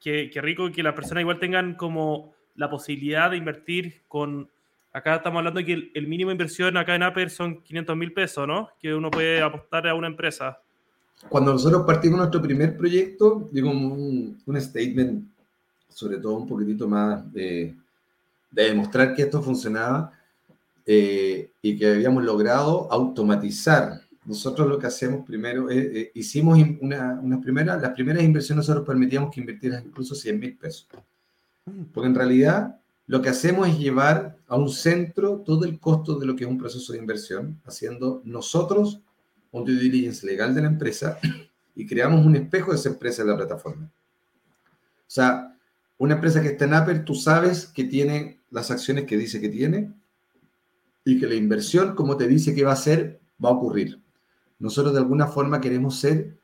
[0.00, 4.48] que, que rico que las personas igual tengan como la posibilidad de invertir con
[4.94, 8.12] Acá estamos hablando de que el, mínimo de inversión acá en Apple son 500 mil
[8.12, 8.68] pesos, ¿no?
[8.78, 10.58] Que uno puede apostar a una empresa.
[11.30, 15.24] Cuando nosotros partimos nuestro primer proyecto, digo un, un statement,
[15.88, 17.74] sobre todo un poquitito más de,
[18.52, 20.12] de demostrar que esto funcionaba
[20.86, 24.02] eh, y que habíamos logrado automatizar.
[24.24, 28.86] Nosotros lo que hacemos primero, es, eh, hicimos una, una primera, las primeras inversiones nosotros
[28.86, 30.86] permitíamos que invirtieras incluso 100 mil pesos.
[31.92, 36.26] Porque en realidad lo que hacemos es llevar a un centro todo el costo de
[36.26, 39.00] lo que es un proceso de inversión, haciendo nosotros
[39.50, 41.18] un due diligence legal de la empresa
[41.74, 43.84] y creamos un espejo de esa empresa en la plataforma.
[43.86, 45.54] O sea,
[46.02, 49.48] una empresa que está en Apple, tú sabes que tiene las acciones que dice que
[49.48, 49.92] tiene
[51.04, 54.00] y que la inversión, como te dice que va a ser, va a ocurrir.
[54.58, 56.36] Nosotros de alguna forma queremos ser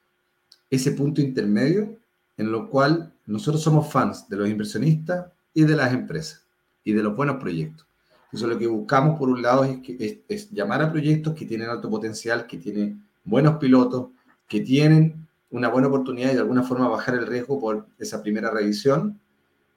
[0.71, 1.97] ese punto intermedio
[2.37, 6.47] en lo cual nosotros somos fans de los inversionistas y de las empresas
[6.85, 7.85] y de los buenos proyectos.
[8.33, 11.90] Eso lo que buscamos, por un lado, es, es, llamar a proyectos que tienen alto
[11.90, 14.11] potencial, que tienen buenos pilotos,
[14.47, 18.53] que tienen una buena oportunidad y de alguna forma bajar el riesgo por esa primera
[18.53, 19.18] revisión,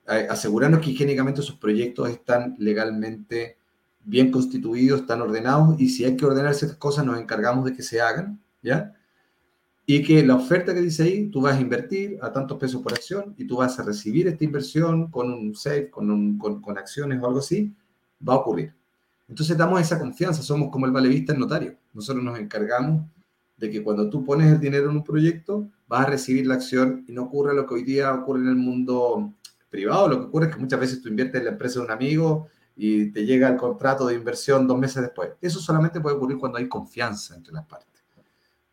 [0.06, 3.58] asegurarnos que higiénicamente sus proyectos están legalmente
[4.04, 7.84] bien constituidos, están ordenados y si hay que ordenar ciertas cosas nos encargamos de que
[7.84, 8.94] se hagan, ¿ya?
[9.86, 12.94] Y que la oferta que dice ahí, tú vas a invertir a tantos pesos por
[12.94, 17.22] acción y tú vas a recibir esta inversión con un safe, con, con, con acciones
[17.22, 17.74] o algo así,
[18.28, 18.74] va a ocurrir.
[19.28, 21.76] Entonces damos esa confianza, somos como el valevista el notario.
[21.94, 23.06] Nosotros nos encargamos
[23.58, 27.06] de que cuando tú pones el dinero en un proyecto, vas a recibir la acción
[27.08, 29.34] y no ocurre lo que hoy día ocurre en el mundo
[29.72, 30.08] privado.
[30.08, 32.50] Lo que ocurre es que muchas veces tú inviertes en la empresa de un amigo
[32.76, 35.32] y te llega el contrato de inversión dos meses después.
[35.42, 38.04] Eso solamente puede ocurrir cuando hay confianza entre las partes.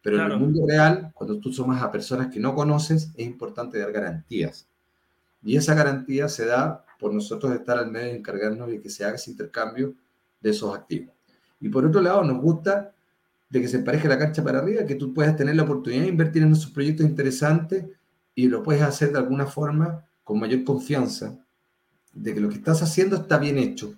[0.02, 3.78] Pero en el mundo real, cuando tú sumas a personas que no conoces, es importante
[3.78, 4.68] dar garantías.
[5.42, 9.04] Y esa garantía se da por nosotros estar al medio y encargarnos de que se
[9.04, 9.94] haga ese intercambio
[10.40, 11.14] de esos activos.
[11.61, 12.92] Y por otro lado, nos gusta
[13.50, 16.08] de que se empareje la cancha para arriba, que tú puedas tener la oportunidad de
[16.08, 17.84] invertir en esos proyectos interesantes
[18.34, 21.42] y lo puedes hacer de alguna forma con mayor confianza
[22.12, 23.94] de que lo que estás haciendo está bien hecho.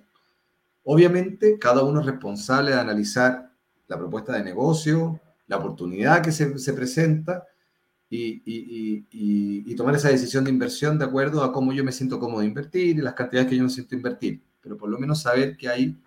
[0.84, 3.50] Obviamente, cada uno es responsable de analizar
[3.88, 7.48] la propuesta de negocio, la oportunidad que se, se presenta
[8.08, 12.46] y, tomar esa decisión de inversión de acuerdo a cómo yo me siento cómodo de
[12.46, 14.40] invertir y las cantidades que yo me siento invertir.
[14.60, 16.00] Pero por lo menos saber que hay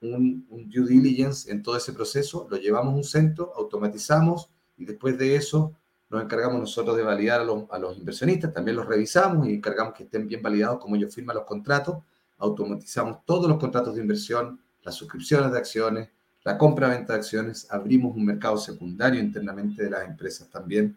[0.00, 5.18] un, un due diligence en todo ese proceso, lo llevamos un centro, automatizamos y después
[5.18, 5.74] de eso
[6.10, 9.94] nos encargamos nosotros de validar a los, a los, inversionistas, también los revisamos y encargamos
[9.94, 11.98] que estén bien validados como ellos firman los contratos,
[12.38, 16.08] automatizamos todos los contratos de inversión, las suscripciones de acciones,
[16.44, 20.96] la compra-venta de acciones, abrimos un mercado secundario internamente de las empresas también.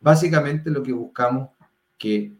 [0.00, 1.50] Básicamente lo que buscamos
[1.96, 2.32] que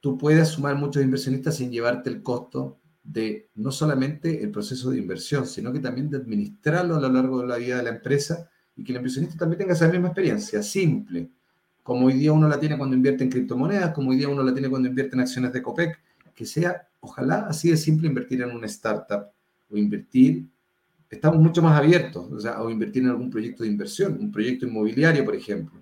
[0.00, 4.98] tú puedas sumar muchos inversionistas sin llevarte el costo de no solamente el proceso de
[4.98, 8.48] inversión, sino que también de administrarlo a lo largo de la vida de la empresa
[8.76, 11.30] y que el inversionista también tenga esa misma experiencia, simple,
[11.90, 14.52] como hoy día uno la tiene cuando invierte en criptomonedas, como hoy día uno la
[14.52, 15.98] tiene cuando invierte en acciones de COPEC,
[16.36, 19.24] que sea, ojalá así de simple invertir en una startup
[19.68, 20.46] o invertir,
[21.10, 24.68] estamos mucho más abiertos, o, sea, o invertir en algún proyecto de inversión, un proyecto
[24.68, 25.80] inmobiliario, por ejemplo.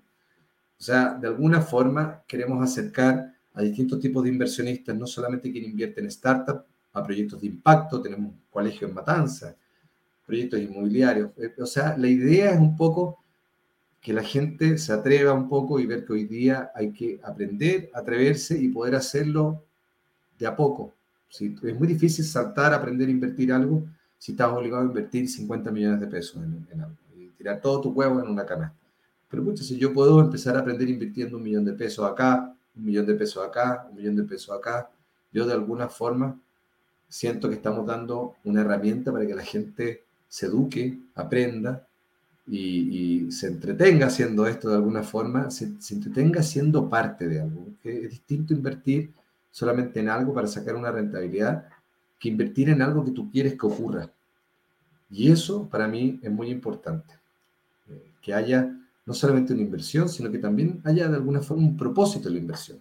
[0.78, 5.66] O sea, de alguna forma queremos acercar a distintos tipos de inversionistas, no solamente quien
[5.66, 9.54] invierte en startups, a proyectos de impacto, tenemos un colegio en Matanza,
[10.24, 11.32] proyectos inmobiliarios.
[11.36, 13.18] Eh, o sea, la idea es un poco
[14.08, 17.90] que la gente se atreva un poco y ver que hoy día hay que aprender,
[17.92, 19.62] atreverse y poder hacerlo
[20.38, 20.94] de a poco.
[21.28, 23.84] Es muy difícil saltar, aprender a invertir algo
[24.16, 27.90] si estás obligado a invertir 50 millones de pesos en, algo y tirar todo tu
[27.90, 28.78] huevo en una canasta.
[29.28, 32.84] Pero mucho, si yo puedo empezar a aprender invirtiendo un millón de pesos acá, un
[32.86, 34.88] millón de pesos acá, un millón de pesos acá,
[35.30, 36.34] yo de alguna forma
[37.10, 41.86] siento que estamos dando una herramienta para que la gente se eduque, aprenda
[42.50, 47.66] y, se entretenga haciendo esto de alguna forma, se, entretenga siendo parte de algo.
[47.84, 49.12] Es distinto invertir
[49.50, 51.66] solamente en algo para sacar una rentabilidad
[52.18, 54.10] que invertir en algo que tú quieres que ocurra.
[55.10, 57.14] Y eso para mí es muy importante.
[57.88, 61.76] Eh, que haya no solamente una inversión, sino que también haya de alguna forma un
[61.76, 62.78] propósito de la inversión.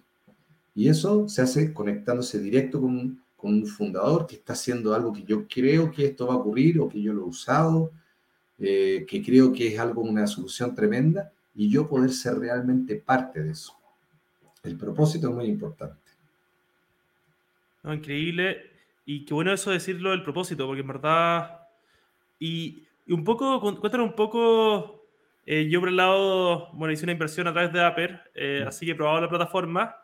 [0.75, 5.23] Y eso se hace conectándose directo con, con un fundador que está haciendo algo que
[5.23, 7.91] yo creo que esto va a ocurrir o que yo lo he usado
[8.59, 13.43] eh, que creo que es algo, una solución tremenda, y yo poder ser realmente parte
[13.43, 13.73] de eso.
[14.63, 16.11] El propósito es muy importante.
[17.83, 18.71] increíble.
[19.05, 21.61] Y qué bueno eso decirlo del propósito, porque en verdad.
[22.39, 25.05] Y, un poco, cuéntanos un poco.
[25.45, 28.67] Eh, yo por el lado, bueno, hice una inversión a través de Aper, eh, mm.
[28.67, 29.95] así que he probado la plataforma.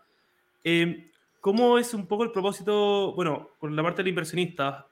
[1.41, 4.87] ¿Cómo es un poco el propósito, bueno, con la parte del inversionista?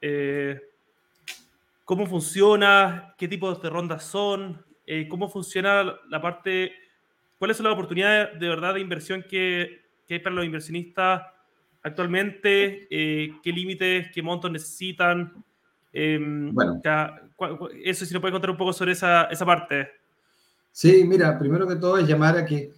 [1.84, 6.72] Cómo funciona, qué tipos de rondas son, eh, cómo funciona la parte,
[7.38, 11.22] cuáles son las oportunidades de verdad de inversión que, hay para los inversionistas
[11.82, 15.32] actualmente, eh, qué límites, qué montos necesitan.
[15.90, 16.80] Em, bueno.
[17.82, 19.90] eso si nos puede contar un poco sobre esa, esa parte.
[20.70, 22.72] Sí, mira, primero que todo es llamar a que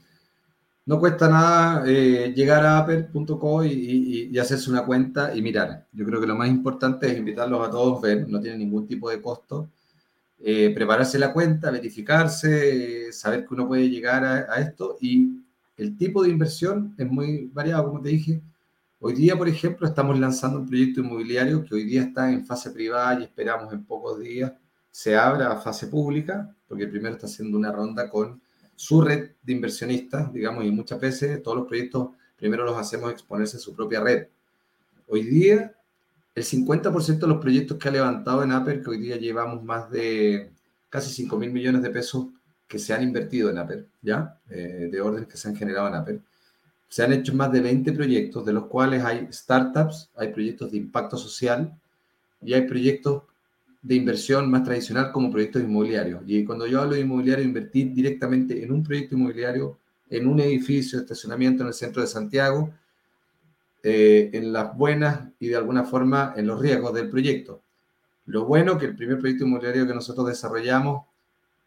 [0.86, 5.86] no cuesta nada eh, llegar a aper.co y, hacerse una cuenta y mirar.
[5.92, 9.08] Yo creo que lo más importante es invitarlos a todos, ver, no tiene ningún tipo
[9.10, 9.68] de costo.
[10.40, 15.42] Eh, prepararse la cuenta, verificarse, saber que uno puede llegar a, esto y
[15.76, 18.42] el tipo de inversión es muy variado, como te dije.
[19.00, 22.70] Hoy día, por ejemplo, estamos lanzando un proyecto inmobiliario que hoy día está en fase
[22.70, 24.52] privada y esperamos en pocos días
[24.94, 28.40] se abra a fase pública, porque primero está haciendo una ronda con
[28.76, 33.56] su red de inversionistas, digamos, y muchas veces todos los proyectos primero los hacemos exponerse
[33.56, 34.26] a su propia red.
[35.08, 35.74] Hoy día,
[36.34, 39.90] el 50% de los proyectos que ha levantado en Aper, que hoy día llevamos más
[39.90, 40.50] de
[40.90, 42.26] casi 5 mil millones de pesos
[42.66, 44.38] que se han invertido en Aper, ¿ya?
[44.50, 46.20] Eh, de órdenes que se han generado en Aper.
[46.88, 50.78] Se han hecho más de 20 proyectos, de los cuales hay startups, hay proyectos de
[50.78, 51.72] impacto social
[52.42, 53.22] y hay proyectos
[53.84, 56.22] de inversión más tradicional como proyectos inmobiliarios.
[56.26, 60.98] Y cuando yo hablo de inmobiliario, invertir directamente en un proyecto inmobiliario, en un edificio
[60.98, 62.72] estacionamiento en el centro de Santiago,
[63.82, 67.60] eh, en las buenas y de alguna forma en los riesgos del proyecto.
[68.24, 71.04] Lo bueno que el primer proyecto inmobiliario que nosotros desarrollamos,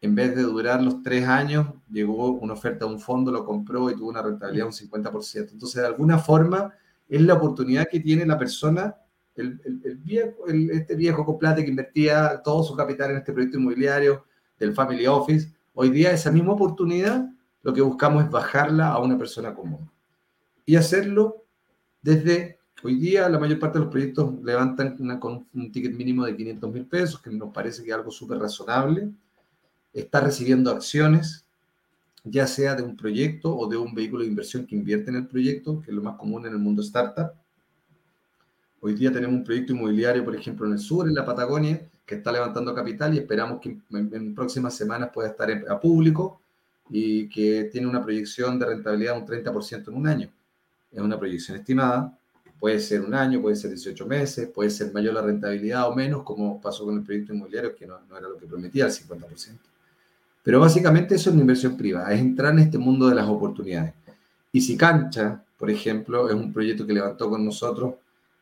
[0.00, 3.90] en vez de durar los tres años, llegó una oferta a un fondo, lo compró
[3.90, 5.52] y tuvo una rentabilidad de un 50%.
[5.52, 6.74] Entonces, de alguna forma,
[7.08, 8.96] es la oportunidad que tiene la persona
[9.40, 14.24] el, viejo, este viejo coplate que invertía todo su capital en este proyecto inmobiliario
[14.58, 17.28] del Family Office, hoy día esa misma oportunidad
[17.62, 19.90] lo que buscamos es bajarla a una persona común.
[20.64, 21.44] Y hacerlo
[22.02, 26.36] desde, hoy día la mayor parte de los proyectos levantan con un ticket mínimo de
[26.36, 29.10] 500 mil pesos, que nos parece que es algo súper razonable.
[29.92, 31.46] Está recibiendo acciones,
[32.24, 35.26] ya sea de un proyecto o de un vehículo de inversión que invierte en el
[35.26, 37.32] proyecto, que es lo más común en el mundo startup
[38.80, 42.14] Hoy día tenemos un proyecto inmobiliario, por ejemplo, en el sur, en la Patagonia, que
[42.14, 46.40] está levantando capital y esperamos que en, próximas semanas pueda estar a público
[46.88, 50.30] y que tiene una proyección de rentabilidad de un 30% en un año.
[50.92, 52.16] Es una proyección estimada,
[52.60, 56.22] puede ser un año, puede ser 18 meses, puede ser mayor la rentabilidad o menos,
[56.22, 59.58] como pasó con el proyecto inmobiliario, que no, no era lo que prometía, el 50%.
[60.44, 63.92] Pero básicamente eso es una inversión privada, es entrar en este mundo de las oportunidades.
[64.52, 67.96] Y si Cancha, por ejemplo, es un proyecto que levantó con nosotros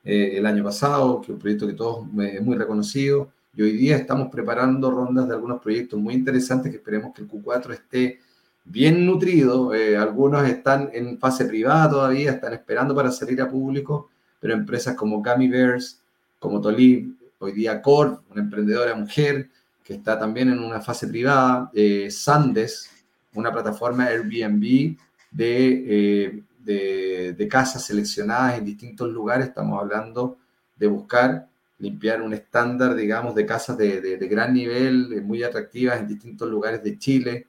[0.06, 3.72] eh, el año pasado, que es un proyecto que todos es muy reconocido, y hoy
[3.72, 8.20] día estamos preparando rondas de algunos proyectos muy interesantes que esperemos que el Q4 esté
[8.64, 9.74] bien nutrido.
[9.74, 14.94] Eh, algunos están en fase privada todavía, están esperando para salir a público, pero empresas
[14.94, 16.00] como Gummy Bears,
[16.38, 19.48] como Tolib, hoy día Core, una emprendedora mujer
[19.82, 22.90] que está también en una fase privada, eh, Sandes,
[23.34, 24.96] una plataforma Airbnb
[25.30, 29.48] de, eh, de, de casas seleccionadas en distintos lugares.
[29.48, 30.36] Estamos hablando
[30.76, 31.48] de buscar
[31.78, 36.48] limpiar un estándar, digamos, de casas de, de, gran nivel, eh, muy atractivas en distintos
[36.50, 37.46] lugares de Chile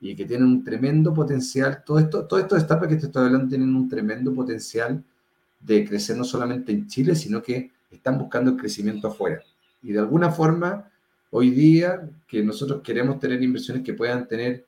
[0.00, 1.82] y que tienen un tremendo potencial.
[1.84, 5.02] Todo esto, todo esto de startups que te estoy hablando tienen un tremendo potencial
[5.60, 9.42] de crecer no solamente en Chile, sino que están buscando el crecimiento afuera.
[9.82, 10.88] Y de alguna forma,
[11.30, 14.64] hoy día, que nosotros queremos tener inversiones que puedan tener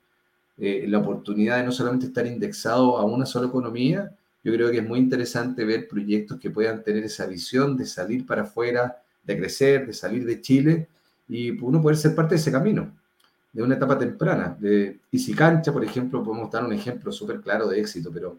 [0.57, 4.79] eh, la oportunidad de no solamente estar indexado a una sola economía, yo creo que
[4.79, 9.37] es muy interesante ver proyectos que puedan tener esa visión de salir para afuera, de
[9.37, 10.87] crecer, de salir de Chile
[11.29, 12.91] y uno poder ser parte de ese camino,
[13.53, 14.55] de una etapa temprana.
[14.59, 18.37] De Easy Cancha, por ejemplo, podemos dar un ejemplo súper claro de éxito, pero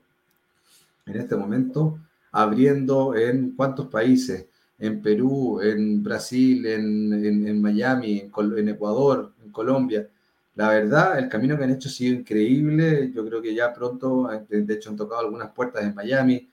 [1.07, 1.99] en este momento
[2.35, 4.47] abriendo en cuántos países,
[4.79, 10.09] en Perú, en Brasil, en, en, Miami, en, Ecuador, en Colombia.
[10.57, 13.11] La verdad, el camino que han hecho ha sido increíble.
[13.13, 16.49] Yo creo que ya pronto, de hecho, han tocado algunas puertas en Miami.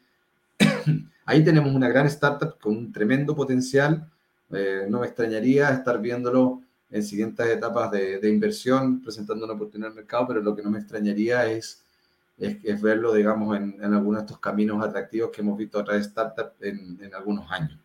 [1.25, 4.11] Ahí tenemos una gran startup con un tremendo potencial
[4.53, 9.95] eh, no me extrañaría estar viéndolo en siguientes etapas de, inversión, presentando una oportunidad al
[9.95, 11.81] mercado, pero lo que no me extrañaría es,
[12.37, 16.03] es, verlo, digamos, en, en, algunos de estos caminos atractivos que hemos visto a través
[16.03, 17.77] de startups en, en algunos años.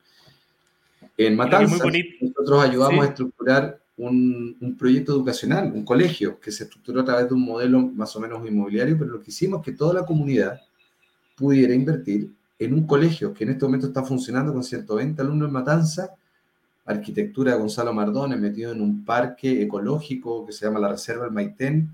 [1.17, 1.81] En Matanzas,
[2.21, 7.35] nosotros ayudamos a estructurar un, proyecto educacional, un colegio, que se estructuró a través de
[7.35, 10.61] un modelo más o menos inmobiliario, pero lo que hicimos es que toda la comunidad
[11.37, 15.53] pudiera invertir en un colegio que en este momento está funcionando con 120 alumnos en
[15.53, 16.17] Matanza
[16.87, 21.33] arquitectura de Gonzalo Mardones, metido en un parque ecológico que se llama la Reserva del
[21.33, 21.91] Maitén.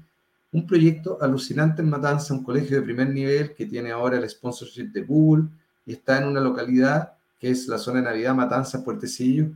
[0.52, 4.92] Un proyecto alucinante en Matanza, un colegio de primer nivel que tiene ahora el sponsorship
[4.92, 5.48] de Google
[5.86, 9.48] y está en una localidad que es la zona de Navidad Matanza, Puertecillo,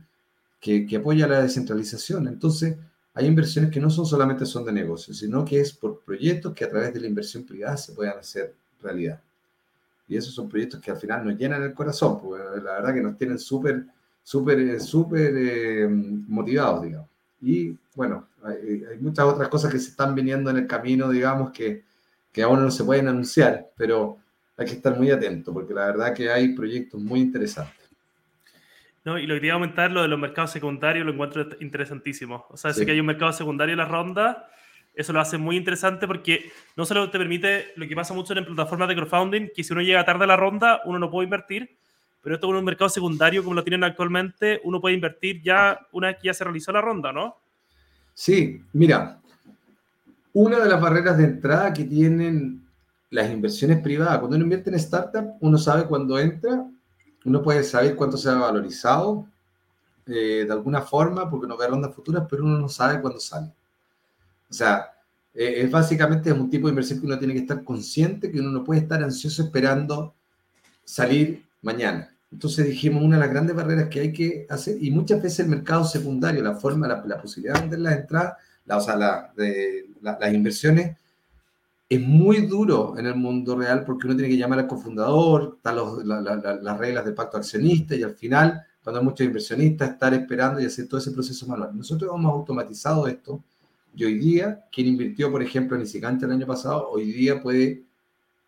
[0.59, 2.27] que, apoya la descentralización.
[2.27, 2.75] Entonces,
[3.13, 6.65] hay inversiones que no son solamente son de negocios, sino que es por proyectos que
[6.65, 9.21] a través de la inversión privada se puedan hacer realidad.
[10.07, 13.01] Y esos son proyectos que al final nos llenan el corazón, porque la verdad que
[13.01, 13.85] nos tienen súper
[14.27, 17.07] súper, eh, súper eh, motivados, digamos.
[17.39, 21.85] Y bueno, hay, muchas otras cosas que se están viniendo en el camino, digamos, que,
[22.33, 24.17] que aún no se pueden anunciar, pero
[24.57, 27.76] hay que estar muy atento, porque la verdad que hay proyectos muy interesantes.
[29.07, 32.45] No, y lo que quería aumentar, lo de los mercados secundarios, lo encuentro interesantísimo.
[32.49, 32.85] O sea, sí.
[32.85, 34.49] que hay un mercado secundario en la ronda,
[34.93, 38.43] eso lo hace muy interesante porque no solo te permite lo que pasa mucho en
[38.43, 41.77] plataformas de crowdfunding, que si uno llega tarde a la ronda, uno no puede invertir,
[42.21, 46.07] pero esto con un mercado secundario como lo tienen actualmente, uno puede invertir ya una
[46.07, 47.37] vez que ya se realizó la ronda, ¿no?
[48.13, 49.21] Sí, mira,
[50.33, 52.61] una de las barreras de entrada que tienen
[53.11, 56.65] las inversiones privadas, cuando uno invierte en startup, uno sabe cuándo entra,
[57.27, 59.27] uno puede saber cuánto se ha valorizado
[60.05, 63.51] eh, de alguna forma, porque uno ve rondas futuras, pero uno no sabe cuándo sale.
[64.49, 64.93] O sea,
[65.33, 68.39] eh, es básicamente es un tipo de inversión que uno tiene que estar consciente, que
[68.39, 70.15] uno no puede estar ansioso esperando
[70.85, 72.15] salir mañana.
[72.31, 75.47] Entonces dijimos, una de las grandes barreras que hay que hacer, y muchas veces el
[75.47, 78.33] mercado secundario, la forma, la, posibilidad de vender las entradas,
[78.65, 80.97] la, o sea, la, de, las inversiones,
[81.89, 85.77] es muy duro en el mundo real porque uno tiene que llamar al cofundador, están
[86.63, 90.65] las reglas del pacto accionista y al final, cuando hay muchos inversionistas, estar esperando y
[90.65, 91.75] hacer todo ese proceso manual.
[91.75, 93.41] Nosotros hemos automatizado esto
[93.95, 97.83] y hoy día, quien invirtió, por ejemplo, en Isicante el año pasado, hoy día puede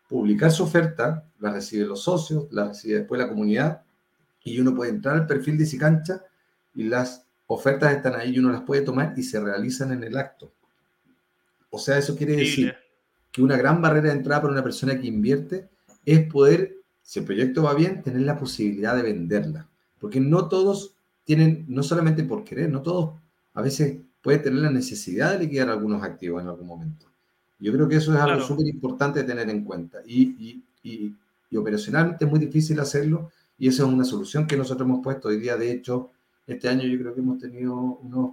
[0.08, 3.82] publicar su oferta, la recibe los socios, la recibe después la comunidad,
[4.44, 6.22] y uno puede entrar al perfil de Sicancha
[6.74, 10.16] y las ofertas están ahí y uno las puede tomar y se realizan en el
[10.16, 10.52] acto.
[11.70, 12.74] O sea, eso quiere decir
[13.32, 15.68] que una gran barrera de entrada para una persona que invierte
[16.04, 19.68] es poder, si el proyecto va bien, tener la posibilidad de venderla.
[19.98, 23.14] Porque no todos tienen, no solamente por querer, no todos
[23.54, 27.06] a veces pueden tener la necesidad de liquidar algunos activos en algún momento.
[27.58, 29.98] Yo creo que eso es algo súper importante de tener en cuenta.
[30.06, 31.14] Y, y,
[31.50, 33.30] y, operacionalmente es muy difícil hacerlo.
[33.58, 35.56] Y esa es una solución que nosotros hemos puesto hoy día.
[35.56, 36.10] De hecho,
[36.46, 38.32] este año yo creo que hemos tenido unos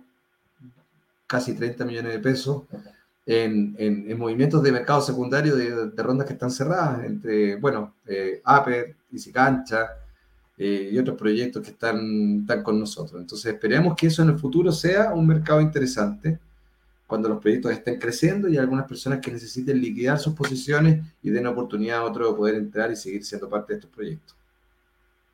[1.26, 2.64] casi 30 millones de pesos
[3.30, 8.96] en, en, movimientos de mercado secundario de, rondas que están cerradas, entre, bueno, eh, Aper,
[9.12, 9.90] Easy Cancha
[10.58, 13.20] eh, y otros proyectos que están, están con nosotros.
[13.20, 16.40] Entonces esperemos que eso en el futuro sea un mercado interesante
[17.06, 21.48] cuando los proyectos estén creciendo y algunas personas que necesiten liquidar sus posiciones y den
[21.48, 24.38] oportunidad a otros de poder entrar y seguir siendo parte de estos proyectos.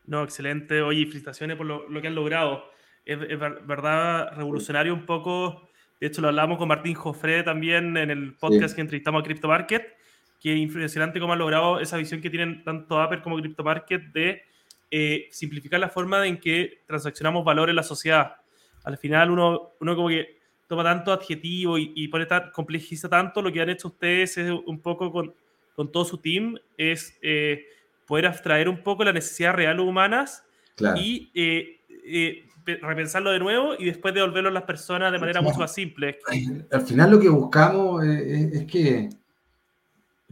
[0.08, 0.82] No, excelente.
[0.82, 2.64] Oye, felicitaciones por lo, lo que han logrado.
[3.06, 5.70] Es, es, verdad revolucionario un poco
[6.04, 9.48] de hecho, lo hablamos con Martín Jofre también en el podcast que entrevistamos a Crypto
[9.48, 9.96] Market,
[10.38, 14.12] que es impresionante cómo han logrado esa visión que tienen tanto Apple como Crypto Market
[14.12, 14.42] de
[14.92, 18.36] eh, simplificar la forma en que transaccionamos valor en la sociedad.
[18.84, 23.50] Al final uno, uno como que toma tanto adjetivo y, y pone complejiza tanto, lo
[23.50, 25.34] que han hecho ustedes es un poco con,
[25.74, 27.66] con todo su team, es eh,
[28.06, 30.44] poder abstraer un poco la necesidad real humanas
[30.98, 31.80] y eh,
[32.66, 36.20] repensarlo de nuevo y después devolverlo a las personas de manera mucho más simple.
[36.72, 39.10] Al final lo que buscamos es, que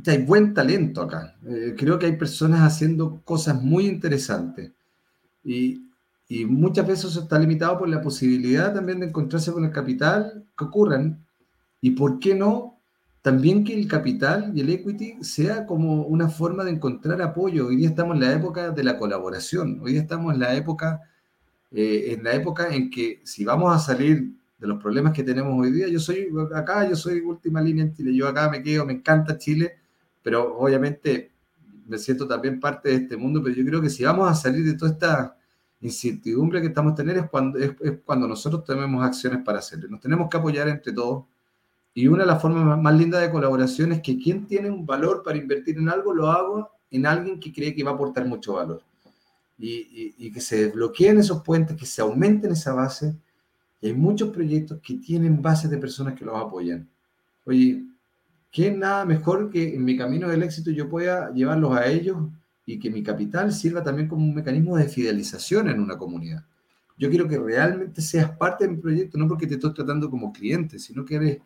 [0.06, 1.36] hay buen talento acá.
[1.48, 4.72] Eh, creo que hay personas haciendo cosas muy interesantes
[5.44, 5.82] y,
[6.28, 10.46] y, muchas veces eso está limitado por la posibilidad también de encontrarse con el capital
[10.58, 11.26] que ocurran
[11.82, 12.72] y por qué no
[13.22, 17.68] también que el capital y el equity sea como una forma de encontrar apoyo.
[17.68, 21.02] Hoy día estamos en la época de la colaboración, hoy día estamos en la época
[21.74, 25.58] eh, en la época en que si vamos a salir de los problemas que tenemos
[25.58, 28.86] hoy día, yo soy acá, yo soy última línea en Chile, yo acá me quedo,
[28.86, 29.78] me encanta Chile,
[30.22, 31.32] pero obviamente
[31.88, 34.66] me siento también parte de este mundo, pero yo creo que si vamos a salir
[34.66, 35.38] de toda esta
[35.80, 37.72] incertidumbre que estamos teniendo es cuando, es,
[38.06, 39.88] cuando nosotros tenemos acciones para hacerlo.
[39.90, 41.26] Nos tenemos que apoyar entre todos.
[41.94, 44.86] Y una de las formas más, más lindas de colaboración es que quien tiene un
[44.86, 48.26] valor para invertir en algo, lo hago en alguien que cree que va a aportar
[48.26, 48.84] mucho valor
[49.62, 53.16] y, que se desbloqueen esos puentes, que se aumenten esa base.
[53.80, 56.88] Y hay muchos proyectos que tienen bases de personas que los apoyan.
[57.46, 57.84] Oye,
[58.52, 62.18] ¿qué nada mejor que en mi camino del éxito yo pueda llevarlos a ellos
[62.66, 66.44] y que mi capital sirva también como un mecanismo de fidelización en una comunidad?
[66.98, 70.32] Yo quiero que realmente seas parte de mi proyecto, no porque te estoy tratando como
[70.32, 71.38] cliente, sino que eres,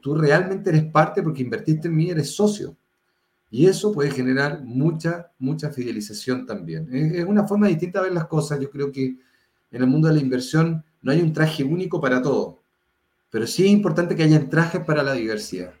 [0.00, 2.76] tú realmente eres parte porque invertiste en mí, eres socio.
[3.56, 6.94] Y eso puede generar mucha, mucha fidelización también.
[6.94, 8.60] Es una forma distinta de ver las cosas.
[8.60, 9.16] Yo creo que
[9.70, 12.60] en el mundo de la inversión no hay un traje único para todo,
[13.30, 15.72] pero sí es importante que haya trajes para la diversidad,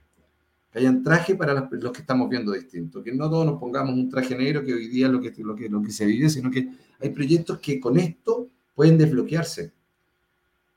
[0.72, 4.08] que hayan trajes para los que estamos viendo distintos, que no todos nos pongamos un
[4.08, 6.50] traje negro que hoy día es lo que, lo que, lo que se vive, sino
[6.50, 9.74] que hay proyectos que con esto pueden desbloquearse.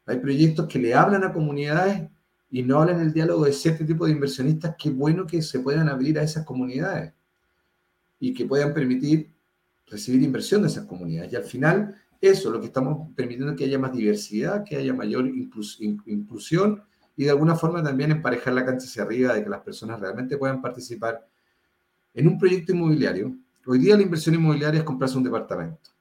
[0.06, 2.10] Hay proyectos que le hablan a comunidades
[2.52, 5.88] y no hablan el diálogo de cierto tipo de inversionistas, qué bueno que se puedan
[5.88, 7.14] abrir a esas comunidades
[8.20, 9.32] y que puedan permitir
[9.88, 11.32] recibir inversión de esas comunidades.
[11.32, 15.28] Y al final, eso, lo que estamos permitiendo que haya más diversidad, que haya mayor
[15.28, 16.84] inclusión
[17.16, 20.38] y de alguna forma también emparejar la cancha hacia arriba, de que las personas realmente
[20.38, 21.28] puedan participar
[22.14, 23.36] en un proyecto inmobiliario.
[23.66, 25.92] Hoy día la inversión inmobiliaria es comprarse un departamento.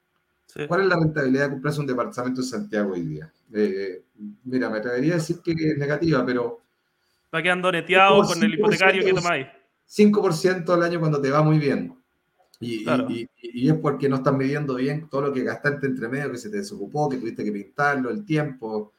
[0.67, 3.31] ¿Cuál es la rentabilidad de comprarse un departamento en Santiago hoy día?
[3.53, 4.03] Eh,
[4.43, 6.59] mira, me atrevería a decir que es negativa, pero...
[7.33, 9.47] Va quedando neteado con el hipotecario que tomáis.
[9.89, 11.95] 5% al año cuando te va muy bien.
[12.59, 12.85] Y,
[13.41, 16.49] y, es porque no estás midiendo bien todo lo que gastaste entre medio, que se
[16.49, 18.91] te desocupó, que tuviste que pintarlo, el tiempo.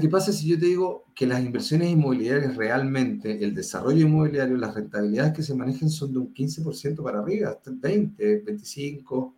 [0.00, 4.74] ¿qué pasa si yo te digo que las inversiones inmobiliarias realmente, el desarrollo inmobiliario, las
[4.74, 9.34] rentabilidades que se manejan son de un 15% para arriba, 20, 25,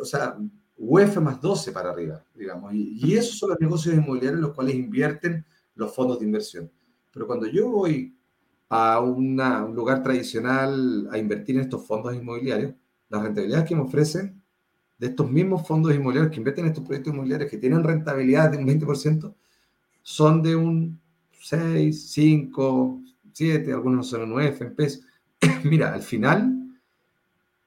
[0.00, 0.36] o sea,
[0.78, 2.72] UEF más 12 para arriba, digamos.
[2.74, 6.70] Y, esos son los negocios inmobiliarios en los cuales invierten los fondos de inversión.
[7.12, 8.14] Pero cuando yo voy
[8.68, 9.36] a un
[9.74, 12.74] lugar tradicional a invertir en estos fondos inmobiliarios,
[13.08, 14.42] las rentabilidades que me ofrecen
[14.98, 18.58] de estos mismos fondos inmobiliarios que invierten en estos proyectos inmobiliarios que tienen rentabilidad de
[18.58, 19.34] un 20%,
[20.02, 21.00] son de un
[21.40, 23.00] 6, 5,
[23.32, 25.02] 7, algunos son un 9 en pesos.
[25.64, 26.66] Mira, al final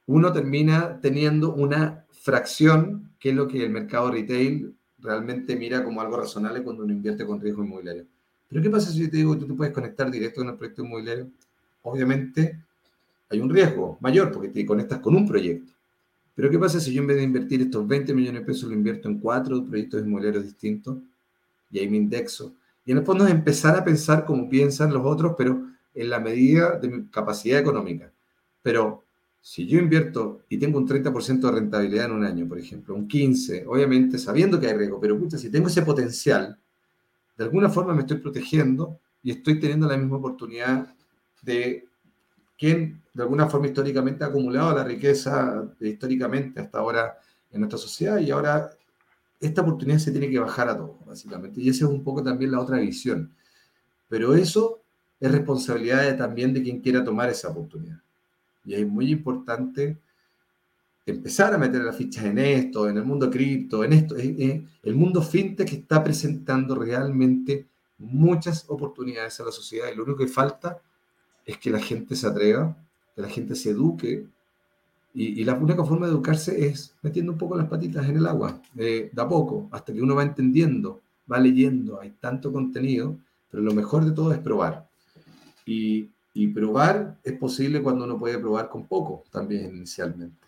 [0.06, 6.02] uno termina teniendo una fracción, que es lo que el mercado retail realmente mira como
[6.02, 8.06] algo razonable cuando uno invierte con riesgo inmobiliario.
[8.48, 10.56] Pero ¿qué pasa si yo te digo que tú te puedes conectar directo con el
[10.56, 11.30] proyecto inmobiliario?
[11.84, 12.60] Obviamente
[13.30, 15.72] hay un riesgo mayor porque te conectas con un proyecto.
[16.36, 18.76] Pero ¿qué pasa si yo en vez de invertir estos 20 millones de pesos lo
[18.76, 20.98] invierto en cuatro proyectos inmobiliarios distintos
[21.72, 22.54] y ahí me indexo?
[22.86, 25.62] Y en el fondo es empezar a pensar como piensan los otros, pero
[25.94, 28.12] en la medida de mi capacidad económica.
[28.62, 29.04] Pero
[29.42, 33.08] si yo invierto y tengo un 30% de rentabilidad en un año, por ejemplo, un
[33.08, 36.58] 15%, obviamente sabiendo que hay riesgo, pero pucha, si tengo ese potencial,
[37.38, 40.94] de alguna forma me estoy protegiendo y estoy teniendo la misma oportunidad
[41.42, 41.88] de
[42.58, 47.18] quien de alguna forma históricamente ha acumulado la riqueza históricamente hasta ahora
[47.52, 48.70] en nuestra sociedad y ahora
[49.40, 51.62] esta oportunidad se tiene que bajar a todos, básicamente.
[51.62, 53.34] Y esa es un poco también la otra visión.
[54.10, 54.82] Pero eso
[55.20, 58.02] es responsabilidad también de quien quiera tomar esa oportunidad.
[58.66, 59.98] Y es muy importante
[61.06, 64.16] empezar a meter las fichas en esto, en el mundo cripto, en esto.
[64.16, 70.28] el mundo fintech está presentando realmente muchas oportunidades a la sociedad y lo único que
[70.28, 70.82] falta
[71.46, 72.76] es que la gente se atreva,
[73.16, 74.26] que la gente se eduque.
[75.14, 78.62] Y, la única forma de educarse es metiendo un poco las patitas en el agua,
[78.74, 83.18] de, a poco, hasta que uno va entendiendo, va leyendo, hay tanto contenido,
[83.50, 84.88] pero lo mejor de todo es probar.
[85.66, 86.10] Y,
[86.40, 90.48] y probar es posible cuando uno puede probar con poco también inicialmente.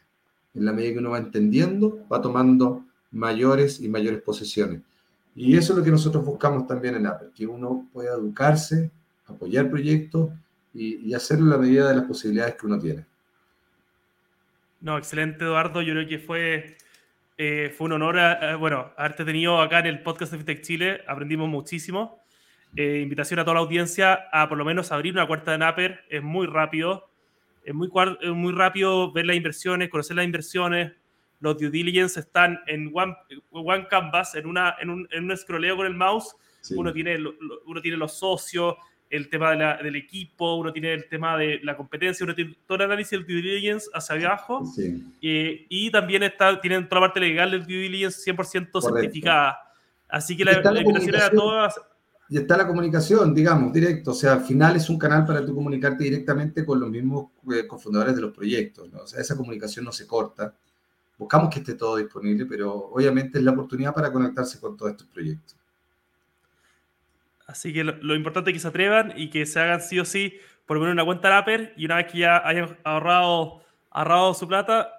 [0.53, 4.79] En la medida que uno va entendiendo, va tomando mayores y mayores posesiones.
[5.35, 8.89] Y eso es lo que nosotros buscamos también en Apple, que uno pueda educarse,
[9.27, 10.29] apoyar proyectos
[10.73, 13.05] y, hacerlo en la medida de las posibilidades que uno tiene.
[14.79, 15.81] No, excelente, Eduardo.
[15.81, 16.77] Yo creo que fue,
[17.37, 18.15] eh, fue un honor,
[18.59, 21.01] bueno, haberte tenido acá en el podcast de Fintech Chile.
[21.05, 22.20] Aprendimos muchísimo.
[22.75, 26.05] Eh, invitación a toda la audiencia a por lo menos abrir una cuenta de Napper.
[26.09, 27.09] Es muy rápido.
[27.63, 27.89] Es muy,
[28.33, 30.93] muy rápido ver las inversiones, conocer las inversiones.
[31.39, 33.15] Los due diligence están en One,
[33.51, 36.35] one Canvas, en, una, en, un, en un scrolleo con el mouse.
[36.71, 37.17] Uno, tiene,
[37.65, 38.75] uno tiene los socios,
[39.11, 42.83] el tema del equipo, uno tiene el tema de la competencia, uno tiene todo el
[42.85, 44.63] análisis del due diligence hacia abajo
[45.21, 49.59] eh, y también está, tienen toda la parte legal del due diligence 100% certificada.
[50.07, 51.75] Así que la, invitación era a todas.
[52.31, 54.11] Y está la comunicación, digamos, directo.
[54.11, 57.67] O sea, al final es un canal para tú comunicarte directamente con los mismos eh,
[57.67, 58.87] cofundadores de los proyectos.
[58.93, 60.55] O sea, esa comunicación no se corta.
[61.17, 65.07] Buscamos que esté todo disponible, pero obviamente es la oportunidad para conectarse con todos estos
[65.07, 65.57] proyectos.
[67.47, 70.33] Así que lo, importante es que se atrevan y que se hagan sí o sí
[70.65, 74.89] por poner una cuenta Apper y una vez que ya hayan ahorrado, ahorrado su plata,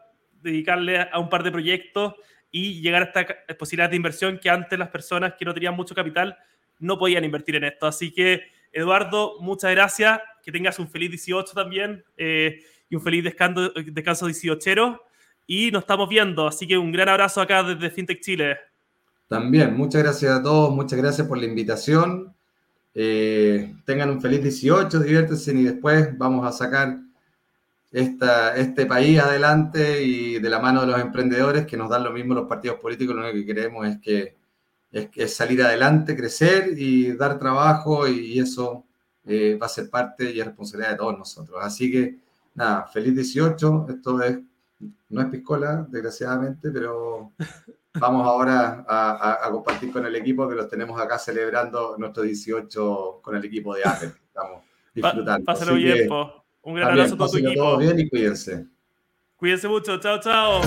[0.42, 2.12] dedicarle a un par de proyectos
[2.50, 5.94] y llegar a esta posibilidad de inversión que antes las personas que no tenían mucho
[5.94, 6.36] capital
[6.82, 7.86] no podían invertir en esto.
[7.86, 10.20] Así que, Eduardo, muchas gracias.
[10.44, 15.00] Que tengas un feliz 18 también eh, y un feliz descanso, descanso 18
[15.46, 16.46] y nos estamos viendo.
[16.46, 18.58] Así que un gran abrazo acá desde FinTech Chile.
[19.28, 22.34] También, muchas gracias a todos, muchas gracias por la invitación.
[22.94, 26.98] Eh, tengan un feliz 18, diviértanse y después vamos a sacar
[27.90, 32.12] esta, este país adelante y de la mano de los emprendedores que nos dan lo
[32.12, 34.34] mismo los partidos políticos, lo único que queremos es que
[34.92, 38.84] es, salir adelante, crecer y dar trabajo y, eso
[39.26, 41.58] eh, va a ser parte y es responsabilidad de todos nosotros.
[41.60, 42.18] Así que
[42.54, 44.38] nada, feliz 18, esto es,
[45.08, 47.32] no es piscola, desgraciadamente, pero
[47.94, 53.36] Vamos ahora a, compartir con el equipo que los tenemos acá celebrando nuestro 18 con
[53.36, 54.12] el equipo de Apple.
[54.26, 54.62] Estamos
[54.94, 55.44] disfrutando.
[55.44, 56.08] Pásalo bien,
[56.62, 57.54] Un gran abrazo a todo tu equipo.
[57.54, 58.66] Todo bien y cuídense.
[59.36, 59.98] Cuídense mucho.
[59.98, 60.62] Chao, chao.